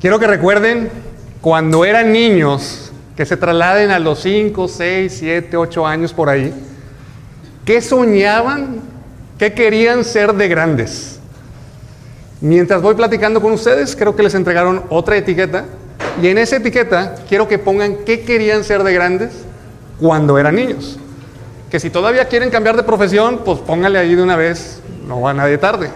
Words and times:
Quiero 0.00 0.20
que 0.20 0.28
recuerden 0.28 0.90
cuando 1.40 1.84
eran 1.84 2.12
niños, 2.12 2.92
que 3.16 3.26
se 3.26 3.36
trasladen 3.36 3.90
a 3.90 3.98
los 3.98 4.20
5, 4.20 4.68
6, 4.68 5.16
7, 5.18 5.56
8 5.56 5.86
años 5.86 6.12
por 6.12 6.28
ahí, 6.28 6.54
¿qué 7.64 7.80
soñaban? 7.80 8.80
¿Qué 9.38 9.54
querían 9.54 10.04
ser 10.04 10.34
de 10.34 10.46
grandes? 10.46 11.18
Mientras 12.40 12.80
voy 12.80 12.94
platicando 12.94 13.40
con 13.40 13.52
ustedes, 13.52 13.96
creo 13.96 14.14
que 14.14 14.22
les 14.22 14.34
entregaron 14.34 14.84
otra 14.88 15.16
etiqueta 15.16 15.64
y 16.22 16.28
en 16.28 16.38
esa 16.38 16.56
etiqueta 16.56 17.16
quiero 17.28 17.48
que 17.48 17.58
pongan 17.58 18.04
qué 18.04 18.20
querían 18.20 18.62
ser 18.62 18.84
de 18.84 18.94
grandes 18.94 19.32
cuando 20.00 20.38
eran 20.38 20.54
niños. 20.54 20.96
Que 21.72 21.80
si 21.80 21.90
todavía 21.90 22.26
quieren 22.26 22.50
cambiar 22.50 22.76
de 22.76 22.84
profesión, 22.84 23.40
pues 23.44 23.58
pónganle 23.58 23.98
ahí 23.98 24.14
de 24.14 24.22
una 24.22 24.36
vez, 24.36 24.80
no 25.08 25.20
va 25.20 25.34
nadie 25.34 25.58
tarde. 25.58 25.90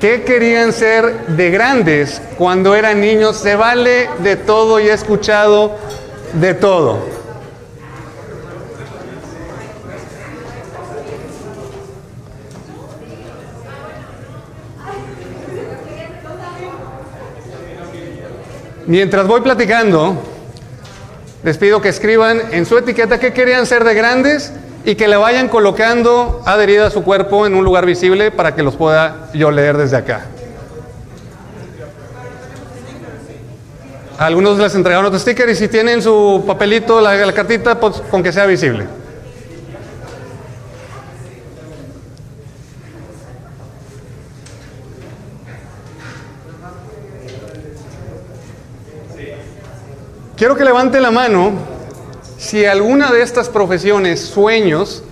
¿Qué 0.00 0.24
querían 0.24 0.74
ser 0.74 1.26
de 1.28 1.50
grandes 1.50 2.20
cuando 2.36 2.74
eran 2.74 3.00
niños? 3.00 3.36
Se 3.36 3.56
vale 3.56 4.10
de 4.18 4.36
todo 4.36 4.78
y 4.78 4.88
he 4.88 4.92
escuchado 4.92 5.74
de 6.34 6.52
todo. 6.52 7.16
Mientras 18.86 19.26
voy 19.26 19.40
platicando, 19.40 20.14
les 21.42 21.56
pido 21.56 21.80
que 21.80 21.88
escriban 21.88 22.40
en 22.52 22.66
su 22.66 22.76
etiqueta 22.76 23.18
qué 23.18 23.32
querían 23.32 23.64
ser 23.64 23.82
de 23.82 23.94
grandes 23.94 24.52
y 24.86 24.94
que 24.94 25.08
le 25.08 25.16
vayan 25.16 25.48
colocando 25.48 26.42
adherida 26.46 26.86
a 26.86 26.90
su 26.90 27.02
cuerpo 27.02 27.44
en 27.44 27.56
un 27.56 27.64
lugar 27.64 27.84
visible 27.84 28.30
para 28.30 28.54
que 28.54 28.62
los 28.62 28.76
pueda 28.76 29.28
yo 29.34 29.50
leer 29.50 29.76
desde 29.76 29.96
acá. 29.96 30.26
algunos 34.16 34.58
les 34.58 34.74
entregaron 34.74 35.04
otro 35.04 35.18
sticker 35.18 35.48
y 35.50 35.56
si 35.56 35.68
tienen 35.68 36.00
su 36.00 36.42
papelito, 36.46 37.00
la, 37.00 37.16
la 37.16 37.32
cartita, 37.32 37.78
pues 37.78 38.00
con 38.10 38.22
que 38.22 38.32
sea 38.32 38.46
visible. 38.46 38.86
Quiero 50.36 50.56
que 50.56 50.64
levante 50.64 51.00
la 51.00 51.10
mano 51.10 51.75
si 52.38 52.64
alguna 52.64 53.10
de 53.10 53.22
estas 53.22 53.48
profesiones, 53.48 54.20
sueños, 54.20 55.02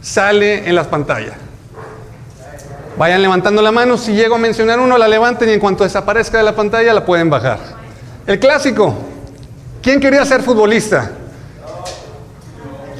sale 0.00 0.68
en 0.68 0.74
las 0.74 0.86
pantallas. 0.86 1.34
Vayan 2.98 3.20
levantando 3.20 3.60
la 3.60 3.72
mano, 3.72 3.98
si 3.98 4.12
llego 4.12 4.36
a 4.36 4.38
mencionar 4.38 4.80
uno, 4.80 4.96
la 4.96 5.08
levanten 5.08 5.48
y 5.48 5.52
en 5.52 5.60
cuanto 5.60 5.84
desaparezca 5.84 6.38
de 6.38 6.44
la 6.44 6.54
pantalla 6.54 6.94
la 6.94 7.04
pueden 7.04 7.28
bajar. 7.28 7.58
El 8.26 8.38
clásico, 8.38 8.94
¿quién 9.82 10.00
quería 10.00 10.24
ser 10.24 10.42
futbolista? 10.42 11.10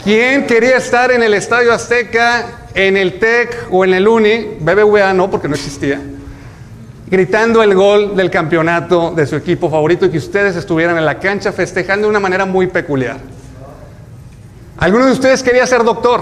¿Quién 0.04 0.46
quería 0.46 0.76
estar 0.76 1.10
en 1.10 1.22
el 1.22 1.34
Estadio 1.34 1.72
Azteca, 1.72 2.68
en 2.74 2.96
el 2.96 3.18
TEC 3.18 3.68
o 3.70 3.84
en 3.84 3.94
el 3.94 4.06
UNI? 4.06 4.58
BBVA 4.60 5.12
no, 5.12 5.30
porque 5.30 5.48
no 5.48 5.54
existía 5.54 6.00
gritando 7.08 7.62
el 7.62 7.74
gol 7.74 8.16
del 8.16 8.30
campeonato 8.30 9.12
de 9.12 9.26
su 9.26 9.36
equipo 9.36 9.70
favorito 9.70 10.06
y 10.06 10.10
que 10.10 10.18
ustedes 10.18 10.56
estuvieran 10.56 10.98
en 10.98 11.06
la 11.06 11.18
cancha 11.18 11.52
festejando 11.52 12.06
de 12.06 12.10
una 12.10 12.20
manera 12.20 12.44
muy 12.44 12.66
peculiar. 12.66 13.18
Algunos 14.78 15.06
de 15.06 15.12
ustedes 15.14 15.42
quería 15.42 15.66
ser 15.66 15.84
doctor, 15.84 16.20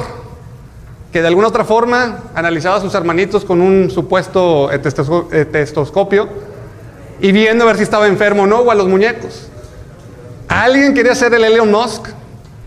que 1.12 1.20
de 1.20 1.28
alguna 1.28 1.48
otra 1.48 1.64
forma 1.64 2.20
analizaba 2.34 2.76
a 2.76 2.80
sus 2.80 2.94
hermanitos 2.94 3.44
con 3.44 3.60
un 3.60 3.90
supuesto 3.90 4.70
testoscopio 5.50 6.28
y 7.20 7.32
viendo 7.32 7.64
a 7.64 7.66
ver 7.68 7.76
si 7.76 7.82
estaba 7.82 8.06
enfermo 8.06 8.44
o 8.44 8.46
no, 8.46 8.60
o 8.60 8.70
a 8.70 8.74
los 8.74 8.86
muñecos. 8.86 9.48
Alguien 10.48 10.94
quería 10.94 11.14
ser 11.14 11.34
el 11.34 11.44
Elon 11.44 11.70
Musk 11.70 12.08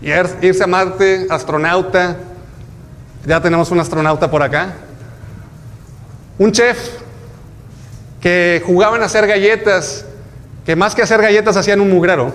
y 0.01 0.09
er, 0.11 0.27
irse 0.41 0.63
a 0.63 0.67
Marte, 0.67 1.27
astronauta. 1.29 2.17
Ya 3.25 3.41
tenemos 3.41 3.71
un 3.71 3.79
astronauta 3.79 4.29
por 4.29 4.43
acá. 4.43 4.73
Un 6.37 6.51
chef, 6.51 6.77
que 8.19 8.61
jugaban 8.65 9.01
a 9.01 9.05
hacer 9.05 9.25
galletas, 9.25 10.05
que 10.65 10.75
más 10.75 10.95
que 10.95 11.01
hacer 11.01 11.21
galletas 11.21 11.55
hacían 11.55 11.79
un 11.79 11.89
mugrero, 11.89 12.33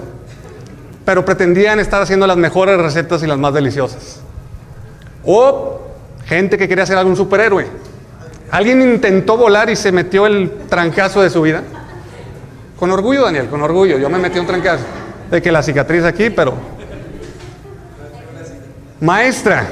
pero 1.04 1.24
pretendían 1.24 1.80
estar 1.80 2.02
haciendo 2.02 2.26
las 2.26 2.36
mejores 2.36 2.78
recetas 2.78 3.22
y 3.22 3.26
las 3.26 3.38
más 3.38 3.54
deliciosas. 3.54 4.20
O 5.24 5.80
gente 6.26 6.56
que 6.58 6.68
quería 6.68 6.86
ser 6.86 6.98
algún 6.98 7.16
superhéroe. 7.16 7.66
¿Alguien 8.50 8.82
intentó 8.82 9.36
volar 9.36 9.70
y 9.70 9.76
se 9.76 9.92
metió 9.92 10.26
el 10.26 10.50
trancazo 10.68 11.22
de 11.22 11.30
su 11.30 11.42
vida? 11.42 11.62
Con 12.78 12.90
orgullo, 12.90 13.24
Daniel, 13.24 13.48
con 13.48 13.62
orgullo. 13.62 13.98
Yo 13.98 14.10
me 14.10 14.18
metí 14.18 14.38
un 14.38 14.46
trancazo. 14.46 14.84
De 15.30 15.40
que 15.40 15.50
la 15.50 15.62
cicatriz 15.62 16.04
aquí, 16.04 16.30
pero... 16.30 16.54
Maestra. 19.00 19.66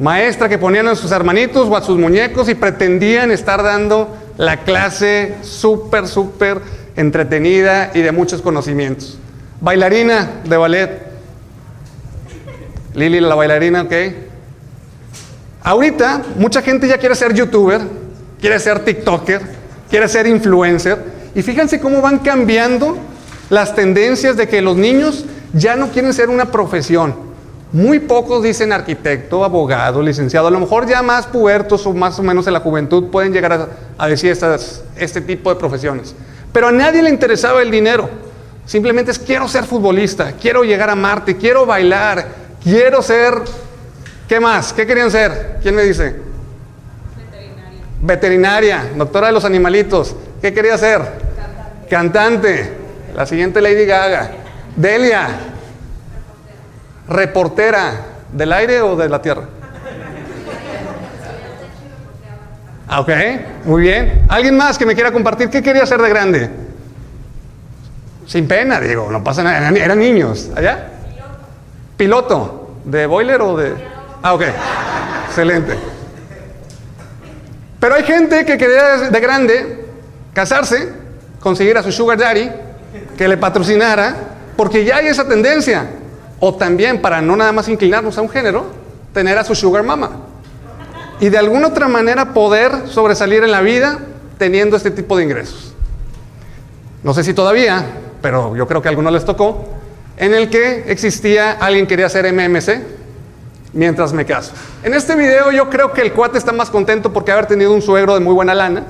Maestra 0.00 0.48
que 0.48 0.58
ponían 0.58 0.88
a 0.88 0.94
sus 0.94 1.12
hermanitos 1.12 1.68
o 1.68 1.76
a 1.76 1.82
sus 1.82 1.98
muñecos 1.98 2.48
y 2.48 2.54
pretendían 2.54 3.30
estar 3.30 3.62
dando 3.62 4.16
la 4.36 4.58
clase 4.58 5.36
súper, 5.42 6.08
súper 6.08 6.60
entretenida 6.96 7.90
y 7.94 8.00
de 8.00 8.12
muchos 8.12 8.40
conocimientos. 8.40 9.18
Bailarina 9.60 10.42
de 10.44 10.56
ballet. 10.56 11.02
Lili, 12.94 13.20
la 13.20 13.34
bailarina, 13.34 13.82
ok. 13.82 13.92
Ahorita, 15.62 16.22
mucha 16.36 16.62
gente 16.62 16.86
ya 16.86 16.98
quiere 16.98 17.14
ser 17.14 17.34
youtuber, 17.34 17.80
quiere 18.40 18.58
ser 18.58 18.84
TikToker, 18.84 19.40
quiere 19.88 20.08
ser 20.08 20.26
influencer. 20.26 20.98
Y 21.34 21.42
fíjense 21.42 21.80
cómo 21.80 22.00
van 22.00 22.18
cambiando 22.18 22.98
las 23.50 23.74
tendencias 23.74 24.36
de 24.36 24.48
que 24.48 24.62
los 24.62 24.76
niños 24.76 25.24
ya 25.52 25.76
no 25.76 25.88
quieren 25.88 26.12
ser 26.12 26.28
una 26.28 26.50
profesión, 26.50 27.14
muy 27.74 27.98
pocos 27.98 28.44
dicen 28.44 28.72
arquitecto, 28.72 29.44
abogado, 29.44 30.00
licenciado. 30.00 30.46
A 30.46 30.50
lo 30.52 30.60
mejor 30.60 30.86
ya 30.86 31.02
más 31.02 31.26
pubertos 31.26 31.84
o 31.88 31.92
más 31.92 32.16
o 32.20 32.22
menos 32.22 32.46
en 32.46 32.52
la 32.52 32.60
juventud 32.60 33.10
pueden 33.10 33.32
llegar 33.32 33.68
a, 33.98 34.06
decir 34.06 34.32
este 34.96 35.20
tipo 35.20 35.50
de 35.50 35.56
profesiones. 35.56 36.14
Pero 36.52 36.68
a 36.68 36.72
nadie 36.72 37.02
le 37.02 37.10
interesaba 37.10 37.62
el 37.62 37.72
dinero. 37.72 38.08
Simplemente 38.66 39.10
es 39.10 39.18
quiero 39.18 39.46
ser 39.46 39.64
futbolista, 39.64 40.32
quiero 40.32 40.64
llegar 40.64 40.88
a 40.88 40.94
Marte, 40.94 41.36
quiero 41.36 41.66
bailar, 41.66 42.26
quiero 42.62 43.02
ser... 43.02 43.34
¿Qué 44.26 44.40
más? 44.40 44.72
¿Qué 44.72 44.86
querían 44.86 45.10
ser? 45.10 45.58
¿Quién 45.60 45.74
me 45.74 45.82
dice? 45.82 46.16
Veterinaria. 47.16 47.80
Veterinaria, 48.00 48.84
doctora 48.96 49.26
de 49.26 49.34
los 49.34 49.44
animalitos. 49.44 50.16
¿Qué 50.40 50.54
quería 50.54 50.78
ser? 50.78 51.02
Cantante. 51.88 51.88
Cantante. 51.90 52.72
La 53.14 53.26
siguiente 53.26 53.60
Lady 53.60 53.84
Gaga. 53.84 54.30
Delia, 54.76 55.28
reportera 57.06 57.92
del 58.32 58.52
aire 58.52 58.80
o 58.80 58.96
de 58.96 59.08
la 59.10 59.20
tierra. 59.20 59.44
Ah, 62.88 63.00
ok, 63.00 63.10
muy 63.64 63.82
bien. 63.82 64.24
¿Alguien 64.28 64.56
más 64.56 64.78
que 64.78 64.86
me 64.86 64.94
quiera 64.94 65.12
compartir 65.12 65.50
qué 65.50 65.62
quería 65.62 65.82
hacer 65.82 66.00
de 66.00 66.08
grande? 66.08 66.63
Sin 68.26 68.48
pena, 68.48 68.80
digo, 68.80 69.08
no 69.10 69.22
pasa 69.22 69.42
nada. 69.42 69.68
Eran 69.68 69.98
niños. 69.98 70.50
¿Allá? 70.56 70.88
Piloto. 71.96 72.78
¿De 72.84 73.06
boiler 73.06 73.40
o 73.40 73.56
de.? 73.56 73.74
Ah, 74.22 74.34
ok. 74.34 74.42
Excelente. 75.28 75.76
Pero 77.80 77.94
hay 77.94 78.04
gente 78.04 78.46
que 78.46 78.56
quería 78.56 78.96
de 79.10 79.20
grande 79.20 79.84
casarse, 80.32 80.90
conseguir 81.40 81.76
a 81.76 81.82
su 81.82 81.92
sugar 81.92 82.18
daddy, 82.18 82.50
que 83.16 83.28
le 83.28 83.36
patrocinara, 83.36 84.14
porque 84.56 84.84
ya 84.84 84.96
hay 84.96 85.08
esa 85.08 85.28
tendencia. 85.28 85.86
O 86.40 86.54
también, 86.54 87.00
para 87.00 87.20
no 87.20 87.36
nada 87.36 87.52
más 87.52 87.68
inclinarnos 87.68 88.16
a 88.18 88.22
un 88.22 88.28
género, 88.28 88.66
tener 89.12 89.38
a 89.38 89.44
su 89.44 89.54
sugar 89.54 89.82
mama. 89.82 90.10
Y 91.20 91.28
de 91.28 91.38
alguna 91.38 91.68
otra 91.68 91.88
manera 91.88 92.32
poder 92.32 92.88
sobresalir 92.88 93.44
en 93.44 93.50
la 93.50 93.60
vida 93.60 93.98
teniendo 94.38 94.76
este 94.76 94.90
tipo 94.90 95.16
de 95.16 95.24
ingresos. 95.24 95.74
No 97.02 97.14
sé 97.14 97.22
si 97.22 97.34
todavía, 97.34 97.84
pero 98.24 98.56
yo 98.56 98.66
creo 98.66 98.80
que 98.80 98.88
a 98.88 98.90
algunos 98.90 99.12
les 99.12 99.26
tocó, 99.26 99.66
en 100.16 100.32
el 100.32 100.48
que 100.48 100.90
existía 100.90 101.52
alguien 101.52 101.84
que 101.84 101.90
quería 101.90 102.06
hacer 102.06 102.24
MMC 102.32 102.80
mientras 103.74 104.14
me 104.14 104.24
caso. 104.24 104.52
En 104.82 104.94
este 104.94 105.14
video 105.14 105.52
yo 105.52 105.68
creo 105.68 105.92
que 105.92 106.00
el 106.00 106.14
cuate 106.14 106.38
está 106.38 106.52
más 106.52 106.70
contento 106.70 107.12
porque 107.12 107.32
haber 107.32 107.44
tenido 107.44 107.74
un 107.74 107.82
suegro 107.82 108.14
de 108.14 108.20
muy 108.20 108.32
buena 108.32 108.54
lana 108.54 108.84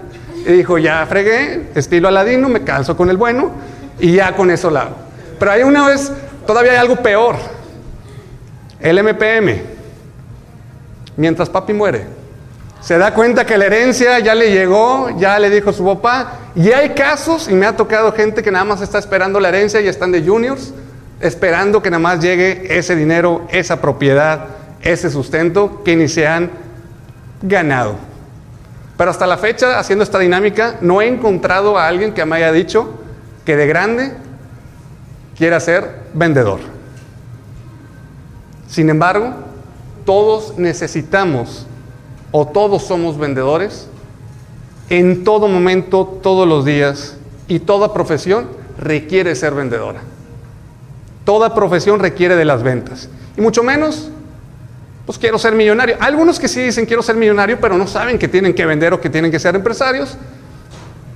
y 0.46 0.52
dijo, 0.52 0.78
ya 0.78 1.04
fregué, 1.06 1.70
estilo 1.74 2.06
aladino, 2.06 2.48
me 2.48 2.62
calzo 2.62 2.96
con 2.96 3.10
el 3.10 3.16
bueno 3.16 3.50
y 3.98 4.12
ya 4.12 4.36
con 4.36 4.52
eso 4.52 4.70
la 4.70 4.82
hago. 4.82 4.96
Pero 5.40 5.50
hay 5.50 5.64
una 5.64 5.84
vez 5.88 6.12
Todavía 6.46 6.72
hay 6.72 6.78
algo 6.78 6.96
peor. 6.96 7.36
El 8.80 9.02
MPM. 9.02 9.62
Mientras 11.16 11.48
papi 11.48 11.72
muere. 11.72 12.06
Se 12.84 12.98
da 12.98 13.14
cuenta 13.14 13.46
que 13.46 13.56
la 13.56 13.64
herencia 13.64 14.18
ya 14.18 14.34
le 14.34 14.50
llegó, 14.50 15.08
ya 15.16 15.38
le 15.38 15.48
dijo 15.48 15.72
su 15.72 15.86
papá. 15.86 16.32
Y 16.54 16.70
hay 16.70 16.90
casos, 16.90 17.48
y 17.48 17.54
me 17.54 17.64
ha 17.64 17.74
tocado 17.74 18.12
gente 18.12 18.42
que 18.42 18.50
nada 18.50 18.66
más 18.66 18.82
está 18.82 18.98
esperando 18.98 19.40
la 19.40 19.48
herencia 19.48 19.80
y 19.80 19.88
están 19.88 20.12
de 20.12 20.22
juniors, 20.22 20.74
esperando 21.18 21.80
que 21.80 21.88
nada 21.88 22.02
más 22.02 22.20
llegue 22.20 22.66
ese 22.68 22.94
dinero, 22.94 23.46
esa 23.48 23.80
propiedad, 23.80 24.48
ese 24.82 25.08
sustento 25.08 25.82
que 25.82 25.96
ni 25.96 26.08
se 26.08 26.26
han 26.26 26.50
ganado. 27.40 27.94
Pero 28.98 29.10
hasta 29.10 29.26
la 29.26 29.38
fecha, 29.38 29.78
haciendo 29.78 30.04
esta 30.04 30.18
dinámica, 30.18 30.76
no 30.82 31.00
he 31.00 31.08
encontrado 31.08 31.78
a 31.78 31.88
alguien 31.88 32.12
que 32.12 32.22
me 32.26 32.36
haya 32.36 32.52
dicho 32.52 33.00
que 33.46 33.56
de 33.56 33.66
grande 33.66 34.12
quiera 35.38 35.58
ser 35.58 36.02
vendedor. 36.12 36.60
Sin 38.68 38.90
embargo, 38.90 39.32
todos 40.04 40.58
necesitamos 40.58 41.66
o 42.36 42.48
todos 42.48 42.82
somos 42.82 43.16
vendedores 43.16 43.86
en 44.90 45.22
todo 45.22 45.46
momento, 45.46 46.18
todos 46.20 46.48
los 46.48 46.64
días 46.64 47.16
y 47.46 47.60
toda 47.60 47.94
profesión 47.94 48.48
requiere 48.76 49.36
ser 49.36 49.54
vendedora. 49.54 50.00
Toda 51.24 51.54
profesión 51.54 52.00
requiere 52.00 52.34
de 52.34 52.44
las 52.44 52.64
ventas. 52.64 53.08
Y 53.36 53.40
mucho 53.40 53.62
menos, 53.62 54.10
pues 55.06 55.16
quiero 55.16 55.38
ser 55.38 55.54
millonario. 55.54 55.96
Algunos 56.00 56.40
que 56.40 56.48
sí 56.48 56.60
dicen 56.60 56.86
quiero 56.86 57.04
ser 57.04 57.14
millonario, 57.14 57.60
pero 57.60 57.78
no 57.78 57.86
saben 57.86 58.18
que 58.18 58.26
tienen 58.26 58.52
que 58.52 58.66
vender 58.66 58.92
o 58.92 59.00
que 59.00 59.10
tienen 59.10 59.30
que 59.30 59.38
ser 59.38 59.54
empresarios. 59.54 60.18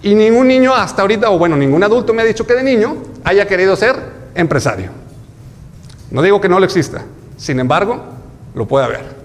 Y 0.04 0.14
ningún 0.14 0.46
niño 0.46 0.72
hasta 0.72 1.02
ahorita, 1.02 1.30
o 1.30 1.38
bueno, 1.38 1.56
ningún 1.56 1.82
adulto 1.82 2.14
me 2.14 2.22
ha 2.22 2.26
dicho 2.26 2.46
que 2.46 2.54
de 2.54 2.62
niño 2.62 2.96
haya 3.24 3.48
querido 3.48 3.74
ser 3.74 3.96
empresario. 4.36 4.90
No 6.12 6.22
digo 6.22 6.40
que 6.40 6.48
no 6.48 6.60
lo 6.60 6.64
exista, 6.64 7.04
sin 7.36 7.58
embargo, 7.58 8.04
lo 8.54 8.68
puede 8.68 8.84
haber. 8.84 9.17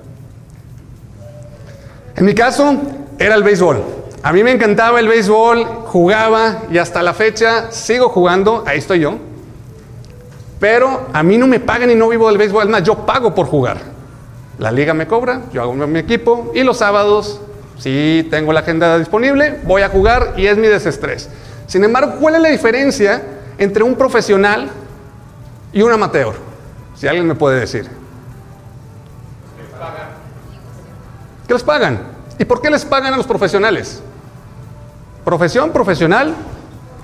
En 2.24 2.28
mi 2.28 2.36
caso, 2.36 2.78
era 3.20 3.36
el 3.36 3.44
béisbol. 3.44 3.84
A 4.24 4.31
mí 4.31 4.46
me 4.46 4.52
encantaba 4.52 5.02
el 5.02 5.10
béisbol, 5.10 5.66
jugaba 5.88 6.62
y 6.72 6.78
hasta 6.78 7.04
la 7.04 7.14
fecha 7.14 7.70
sigo 7.70 8.08
jugando, 8.08 8.64
ahí 8.66 8.78
estoy 8.78 9.02
yo. 9.02 9.16
Pero 10.58 11.08
a 11.12 11.22
mí 11.22 11.38
no 11.38 11.48
me 11.48 11.60
pagan 11.60 11.92
y 11.92 11.96
no 11.96 12.08
vivo 12.08 12.30
del 12.30 12.38
béisbol, 12.38 12.70
más, 12.70 12.81
yo 12.84 13.06
pago 13.06 13.36
por 13.36 13.48
jugar. 13.48 13.75
La 14.58 14.72
liga 14.72 14.94
me 14.94 15.06
cobra, 15.06 15.42
yo 15.52 15.64
hago 15.64 15.74
mi 15.74 16.00
equipo 16.00 16.54
y 16.56 16.64
los 16.64 16.78
sábados, 16.78 17.42
si 17.78 18.25
tengo 18.31 18.54
la 18.54 18.62
agenda 18.62 18.98
disponible, 18.98 19.60
voy 19.66 19.81
a 19.81 19.90
jugar 19.90 20.36
y 20.38 20.48
es 20.48 20.58
mi 20.58 20.68
desestrés. 20.68 21.30
Sin 21.68 21.84
embargo, 21.84 22.20
¿cuál 22.22 22.36
es 22.36 22.42
la 22.42 22.48
diferencia 22.48 23.22
entre 23.58 23.84
un 23.84 23.96
profesional 23.96 24.70
y 25.74 25.81
un 25.81 25.92
amateur? 25.92 26.36
Si 26.96 27.06
alguien 27.06 27.28
me 27.28 27.36
puede 27.36 27.60
decir. 27.60 27.90
¿Qué 31.46 31.54
les 31.54 31.64
pagan? 31.64 32.12
¿Y 32.39 32.45
por 32.45 32.62
qué 32.62 32.69
les 32.69 32.85
pagan 32.85 33.13
a 33.13 33.18
los 33.18 33.27
profesionales? 33.27 34.01
Profesión, 35.24 35.71
profesional, 35.71 36.35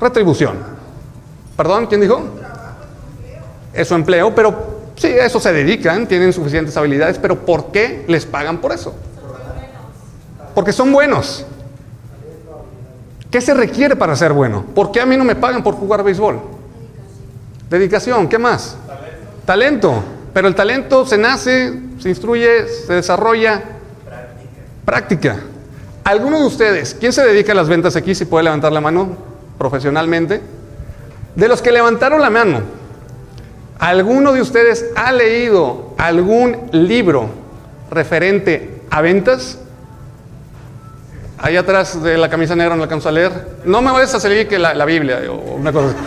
retribución. 0.01 0.57
¿Perdón? 1.55 1.87
¿Quién 1.87 2.01
dijo? 2.01 2.21
Es 3.73 3.87
su 3.87 3.95
empleo, 3.95 4.33
pero 4.33 4.91
sí, 4.95 5.07
a 5.07 5.25
eso 5.25 5.39
se 5.39 5.53
dedican, 5.53 6.07
tienen 6.07 6.33
suficientes 6.33 6.75
habilidades, 6.75 7.19
pero 7.19 7.45
¿por 7.45 7.71
qué 7.71 8.05
les 8.07 8.25
pagan 8.25 8.59
por 8.59 8.71
eso? 8.71 8.95
Porque 10.55 10.73
son 10.73 10.91
buenos. 10.91 11.45
¿Qué 13.29 13.41
se 13.41 13.53
requiere 13.53 13.95
para 13.95 14.15
ser 14.15 14.33
bueno? 14.33 14.65
¿Por 14.73 14.91
qué 14.91 15.01
a 15.01 15.05
mí 15.05 15.15
no 15.15 15.23
me 15.23 15.35
pagan 15.35 15.61
por 15.63 15.75
jugar 15.75 16.03
béisbol? 16.03 16.39
Dedicación, 17.69 18.27
¿qué 18.27 18.39
más? 18.39 18.75
Talento. 18.87 19.45
talento. 19.45 20.03
Pero 20.33 20.47
el 20.47 20.55
talento 20.55 21.05
se 21.05 21.17
nace, 21.17 21.73
se 21.99 22.09
instruye, 22.09 22.67
se 22.67 22.93
desarrolla. 22.93 23.61
Práctica. 24.89 25.37
¿Alguno 26.03 26.39
de 26.39 26.47
ustedes, 26.47 26.97
quién 26.99 27.13
se 27.13 27.23
dedica 27.23 27.51
a 27.51 27.55
las 27.55 27.69
ventas 27.69 27.95
aquí, 27.95 28.15
si 28.15 28.25
puede 28.25 28.45
levantar 28.45 28.71
la 28.71 28.81
mano 28.81 29.15
profesionalmente? 29.55 30.41
De 31.35 31.47
los 31.47 31.61
que 31.61 31.71
levantaron 31.71 32.19
la 32.19 32.31
mano, 32.31 32.61
¿alguno 33.77 34.33
de 34.33 34.41
ustedes 34.41 34.87
ha 34.95 35.11
leído 35.11 35.93
algún 35.99 36.71
libro 36.71 37.29
referente 37.91 38.81
a 38.89 39.01
ventas? 39.01 39.59
Ahí 41.37 41.55
atrás 41.55 42.01
de 42.01 42.17
la 42.17 42.27
camisa 42.27 42.55
negra 42.55 42.75
no 42.75 42.81
alcanzo 42.81 43.09
a 43.09 43.11
leer. 43.11 43.59
No 43.65 43.83
me 43.83 43.91
vayas 43.91 44.15
a 44.15 44.19
salir 44.19 44.47
que 44.47 44.57
la, 44.57 44.73
la 44.73 44.85
Biblia 44.85 45.19
o 45.29 45.53
una 45.53 45.71
cosa 45.71 45.89
así. 45.89 45.97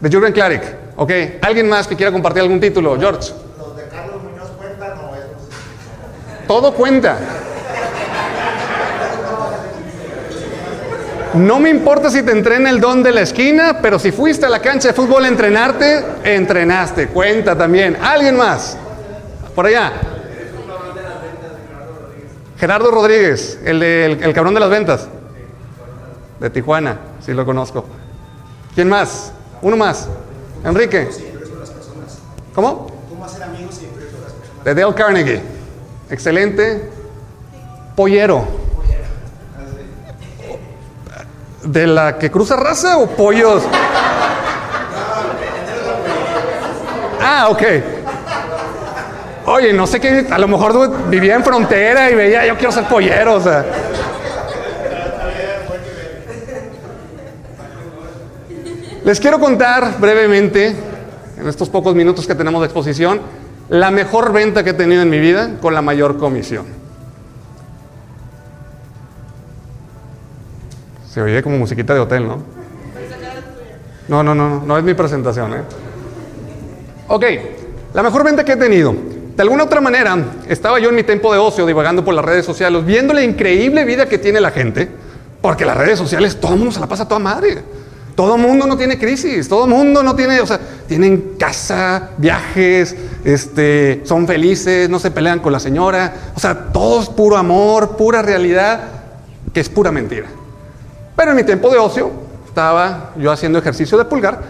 De 0.00 0.10
Jürgen 0.10 0.32
Klarik. 0.32 0.62
Ok. 0.96 1.12
¿Alguien 1.42 1.68
más 1.68 1.86
que 1.86 1.94
quiera 1.94 2.10
compartir 2.10 2.42
algún 2.42 2.58
título? 2.58 2.98
George. 2.98 3.41
Todo 6.52 6.74
cuenta. 6.74 7.16
No 11.32 11.58
me 11.58 11.70
importa 11.70 12.10
si 12.10 12.22
te 12.22 12.32
entrena 12.32 12.68
el 12.68 12.78
don 12.78 13.02
de 13.02 13.10
la 13.10 13.22
esquina, 13.22 13.78
pero 13.80 13.98
si 13.98 14.12
fuiste 14.12 14.44
a 14.44 14.50
la 14.50 14.60
cancha 14.60 14.88
de 14.88 14.94
fútbol 14.94 15.24
a 15.24 15.28
entrenarte, 15.28 16.04
entrenaste. 16.24 17.08
Cuenta 17.08 17.56
también. 17.56 17.96
¿Alguien 18.02 18.36
más? 18.36 18.76
Por 19.54 19.64
allá. 19.64 19.92
Gerardo 22.58 22.90
Rodríguez, 22.90 23.58
el, 23.64 23.80
de, 23.80 24.04
el, 24.20 24.34
cabrón 24.34 24.52
de 24.52 24.60
las 24.60 24.68
ventas. 24.68 25.08
De 26.38 26.50
Tijuana, 26.50 26.98
sí 27.24 27.32
lo 27.32 27.46
conozco. 27.46 27.86
¿Quién 28.74 28.90
más? 28.90 29.32
Uno 29.62 29.78
más. 29.78 30.06
Enrique. 30.66 31.08
¿Cómo? 32.54 32.88
De 34.64 34.74
Dale 34.74 34.94
Carnegie. 34.94 35.61
Excelente. 36.12 36.90
Pollero. 37.96 38.46
¿De 41.64 41.86
la 41.86 42.18
que 42.18 42.30
cruza 42.30 42.54
raza 42.54 42.98
o 42.98 43.06
pollos? 43.06 43.62
Ah, 47.18 47.48
ok. 47.48 47.62
Oye, 49.46 49.72
no 49.72 49.86
sé 49.86 50.00
qué, 50.00 50.26
a 50.30 50.38
lo 50.38 50.48
mejor 50.48 51.08
vivía 51.08 51.34
en 51.34 51.42
frontera 51.42 52.10
y 52.10 52.14
veía, 52.14 52.44
yo 52.44 52.56
quiero 52.56 52.72
ser 52.72 52.84
pollero, 52.84 53.36
o 53.36 53.40
sea. 53.40 53.64
Les 59.02 59.18
quiero 59.18 59.40
contar 59.40 59.98
brevemente, 59.98 60.76
en 61.38 61.48
estos 61.48 61.70
pocos 61.70 61.94
minutos 61.94 62.26
que 62.26 62.34
tenemos 62.34 62.60
de 62.60 62.66
exposición, 62.66 63.41
la 63.68 63.90
mejor 63.90 64.32
venta 64.32 64.62
que 64.64 64.70
he 64.70 64.74
tenido 64.74 65.02
en 65.02 65.10
mi 65.10 65.18
vida 65.18 65.58
con 65.60 65.74
la 65.74 65.82
mayor 65.82 66.18
comisión. 66.18 66.66
Se 71.08 71.20
oye 71.20 71.42
como 71.42 71.58
musiquita 71.58 71.94
de 71.94 72.00
hotel, 72.00 72.26
¿no? 72.26 72.42
No, 74.08 74.22
no, 74.22 74.34
no, 74.34 74.62
no 74.64 74.78
es 74.78 74.84
mi 74.84 74.94
presentación. 74.94 75.54
¿eh? 75.54 75.62
Ok, 77.08 77.24
la 77.94 78.02
mejor 78.02 78.24
venta 78.24 78.44
que 78.44 78.52
he 78.52 78.56
tenido. 78.56 78.94
De 79.36 79.42
alguna 79.42 79.64
otra 79.64 79.80
manera, 79.80 80.16
estaba 80.48 80.78
yo 80.78 80.90
en 80.90 80.94
mi 80.94 81.04
tiempo 81.04 81.32
de 81.32 81.38
ocio 81.38 81.64
divagando 81.66 82.04
por 82.04 82.14
las 82.14 82.24
redes 82.24 82.44
sociales, 82.44 82.84
viendo 82.84 83.14
la 83.14 83.22
increíble 83.22 83.84
vida 83.84 84.06
que 84.06 84.18
tiene 84.18 84.40
la 84.40 84.50
gente, 84.50 84.90
porque 85.40 85.64
las 85.64 85.76
redes 85.76 85.98
sociales 85.98 86.38
todo 86.38 86.52
el 86.52 86.58
mundo 86.58 86.72
se 86.72 86.80
la 86.80 86.86
pasa 86.86 87.04
a 87.04 87.08
toda 87.08 87.20
madre. 87.20 87.62
Todo 88.14 88.36
el 88.36 88.42
mundo 88.42 88.66
no 88.66 88.76
tiene 88.76 88.98
crisis, 88.98 89.48
todo 89.48 89.64
el 89.64 89.70
mundo 89.70 90.02
no 90.02 90.14
tiene, 90.14 90.38
tienen 90.86 91.34
casa, 91.38 92.10
viajes, 92.18 92.96
este, 93.24 94.02
son 94.04 94.26
felices, 94.26 94.88
no 94.88 94.98
se 94.98 95.10
pelean 95.10 95.40
con 95.40 95.52
la 95.52 95.60
señora, 95.60 96.14
o 96.34 96.40
sea, 96.40 96.72
todo 96.72 97.00
es 97.00 97.08
puro 97.08 97.36
amor, 97.36 97.96
pura 97.96 98.22
realidad, 98.22 98.80
que 99.52 99.60
es 99.60 99.68
pura 99.68 99.90
mentira. 99.92 100.26
Pero 101.16 101.30
en 101.30 101.36
mi 101.36 101.44
tiempo 101.44 101.70
de 101.70 101.78
ocio 101.78 102.10
estaba 102.46 103.12
yo 103.16 103.30
haciendo 103.30 103.58
ejercicio 103.58 103.96
de 103.98 104.04
pulgar 104.04 104.40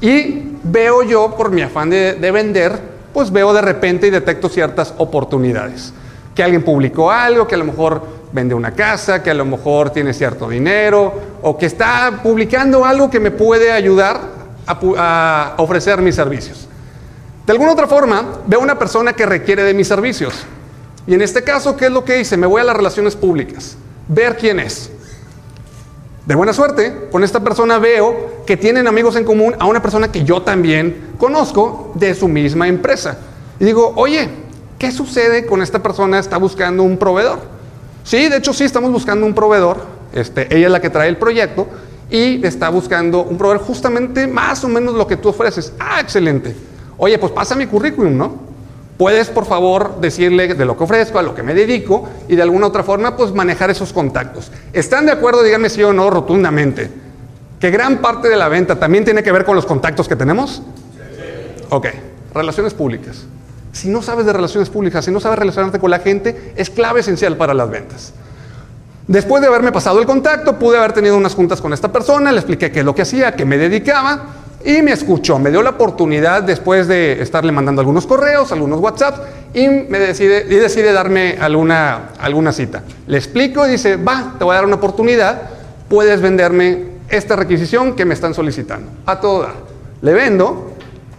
y 0.00 0.56
veo 0.62 1.02
yo, 1.02 1.34
por 1.36 1.50
mi 1.50 1.62
afán 1.62 1.90
de, 1.90 2.14
de 2.14 2.30
vender, 2.30 2.78
pues 3.12 3.30
veo 3.30 3.52
de 3.52 3.60
repente 3.60 4.06
y 4.06 4.10
detecto 4.10 4.48
ciertas 4.48 4.94
oportunidades. 4.98 5.92
Que 6.34 6.42
alguien 6.42 6.62
publicó 6.62 7.10
algo, 7.10 7.46
que 7.46 7.54
a 7.54 7.58
lo 7.58 7.64
mejor 7.64 8.02
vende 8.32 8.54
una 8.54 8.72
casa, 8.72 9.22
que 9.22 9.30
a 9.30 9.34
lo 9.34 9.44
mejor 9.44 9.90
tiene 9.90 10.12
cierto 10.14 10.48
dinero 10.48 11.12
o 11.42 11.58
que 11.58 11.66
está 11.66 12.20
publicando 12.22 12.84
algo 12.84 13.10
que 13.10 13.20
me 13.20 13.30
puede 13.30 13.72
ayudar 13.72 14.39
a, 14.66 15.54
ofrecer 15.58 16.00
mis 16.00 16.14
servicios. 16.14 16.66
De 17.46 17.52
alguna 17.52 17.72
otra 17.72 17.86
forma, 17.86 18.40
veo 18.46 18.60
una 18.60 18.78
persona 18.78 19.12
que 19.12 19.26
requiere 19.26 19.62
de 19.62 19.74
mis 19.74 19.88
servicios. 19.88 20.34
Y 21.06 21.14
en 21.14 21.22
este 21.22 21.42
caso, 21.42 21.76
¿qué 21.76 21.86
es 21.86 21.92
lo 21.92 22.04
que 22.04 22.20
hice? 22.20 22.36
Me 22.36 22.46
voy 22.46 22.60
a 22.60 22.64
las 22.64 22.76
relaciones 22.76 23.16
públicas, 23.16 23.76
ver 24.08 24.36
quién 24.36 24.60
es. 24.60 24.90
De 26.26 26.34
buena 26.34 26.52
suerte, 26.52 27.08
con 27.10 27.24
esta 27.24 27.40
persona 27.40 27.78
veo 27.78 28.44
que 28.46 28.56
tienen 28.56 28.86
amigos 28.86 29.16
en 29.16 29.24
común 29.24 29.56
a 29.58 29.66
una 29.66 29.82
persona 29.82 30.12
que 30.12 30.22
yo 30.22 30.42
también 30.42 31.14
conozco 31.18 31.92
de 31.94 32.14
su 32.14 32.28
misma 32.28 32.68
empresa. 32.68 33.18
Y 33.58 33.64
digo, 33.64 33.92
oye, 33.96 34.28
¿qué 34.78 34.92
sucede 34.92 35.46
con 35.46 35.62
esta 35.62 35.82
persona? 35.82 36.18
Está 36.18 36.36
buscando 36.36 36.82
un 36.82 36.98
proveedor. 36.98 37.40
Sí, 38.04 38.28
de 38.28 38.36
hecho 38.36 38.52
sí, 38.52 38.64
estamos 38.64 38.92
buscando 38.92 39.26
un 39.26 39.34
proveedor. 39.34 39.78
Este, 40.12 40.54
ella 40.54 40.66
es 40.66 40.72
la 40.72 40.80
que 40.80 40.90
trae 40.90 41.08
el 41.08 41.16
proyecto 41.16 41.66
y 42.10 42.44
está 42.44 42.68
buscando 42.68 43.22
un 43.22 43.38
proveedor 43.38 43.64
justamente 43.64 44.26
más 44.26 44.64
o 44.64 44.68
menos 44.68 44.94
lo 44.94 45.06
que 45.06 45.16
tú 45.16 45.28
ofreces. 45.28 45.72
Ah, 45.78 46.00
excelente. 46.00 46.54
Oye, 46.96 47.18
pues 47.18 47.32
pasa 47.32 47.54
mi 47.54 47.66
currículum, 47.66 48.16
¿no? 48.16 48.50
Puedes, 48.98 49.28
por 49.28 49.46
favor, 49.46 50.00
decirle 50.00 50.54
de 50.54 50.64
lo 50.66 50.76
que 50.76 50.84
ofrezco, 50.84 51.18
a 51.18 51.22
lo 51.22 51.34
que 51.34 51.42
me 51.42 51.54
dedico 51.54 52.06
y 52.28 52.36
de 52.36 52.42
alguna 52.42 52.66
otra 52.66 52.82
forma, 52.82 53.16
pues 53.16 53.32
manejar 53.32 53.70
esos 53.70 53.92
contactos. 53.92 54.50
¿Están 54.72 55.06
de 55.06 55.12
acuerdo? 55.12 55.42
Díganme 55.42 55.70
sí 55.70 55.82
o 55.82 55.92
no 55.92 56.10
rotundamente. 56.10 56.90
que 57.58 57.70
gran 57.70 57.98
parte 57.98 58.28
de 58.28 58.36
la 58.36 58.48
venta 58.48 58.78
también 58.78 59.04
tiene 59.04 59.22
que 59.22 59.30
ver 59.32 59.44
con 59.44 59.54
los 59.54 59.66
contactos 59.66 60.08
que 60.08 60.16
tenemos. 60.16 60.62
Ok, 61.68 61.86
relaciones 62.34 62.74
públicas. 62.74 63.24
Si 63.72 63.88
no 63.88 64.02
sabes 64.02 64.26
de 64.26 64.32
relaciones 64.32 64.68
públicas, 64.68 65.04
si 65.04 65.10
no 65.10 65.20
sabes 65.20 65.38
relacionarte 65.38 65.78
con 65.78 65.90
la 65.90 66.00
gente, 66.00 66.52
es 66.56 66.70
clave 66.70 67.00
esencial 67.00 67.36
para 67.36 67.54
las 67.54 67.70
ventas. 67.70 68.12
Después 69.06 69.42
de 69.42 69.48
haberme 69.48 69.72
pasado 69.72 69.98
el 70.00 70.06
contacto, 70.06 70.58
pude 70.58 70.78
haber 70.78 70.92
tenido 70.92 71.16
unas 71.16 71.34
juntas 71.34 71.60
con 71.60 71.72
esta 71.72 71.90
persona, 71.90 72.30
le 72.30 72.38
expliqué 72.38 72.70
qué 72.70 72.80
es 72.80 72.84
lo 72.84 72.94
que 72.94 73.02
hacía, 73.02 73.34
qué 73.34 73.44
me 73.44 73.58
dedicaba 73.58 74.22
y 74.64 74.82
me 74.82 74.92
escuchó. 74.92 75.38
Me 75.38 75.50
dio 75.50 75.62
la 75.62 75.70
oportunidad 75.70 76.42
después 76.42 76.86
de 76.86 77.20
estarle 77.20 77.52
mandando 77.52 77.80
algunos 77.80 78.06
correos, 78.06 78.52
algunos 78.52 78.80
WhatsApp 78.80 79.18
y 79.54 79.68
me 79.68 79.98
decide, 79.98 80.46
y 80.48 80.54
decide 80.54 80.92
darme 80.92 81.38
alguna, 81.40 82.10
alguna 82.20 82.52
cita. 82.52 82.82
Le 83.06 83.18
explico 83.18 83.66
y 83.66 83.72
dice, 83.72 83.96
va, 83.96 84.34
te 84.38 84.44
voy 84.44 84.52
a 84.52 84.56
dar 84.56 84.66
una 84.66 84.76
oportunidad, 84.76 85.42
puedes 85.88 86.20
venderme 86.20 86.84
esta 87.08 87.36
requisición 87.36 87.96
que 87.96 88.04
me 88.04 88.14
están 88.14 88.34
solicitando. 88.34 88.90
A 89.06 89.20
todo 89.20 89.42
dar. 89.42 89.54
Le 90.02 90.12
vendo, 90.12 90.72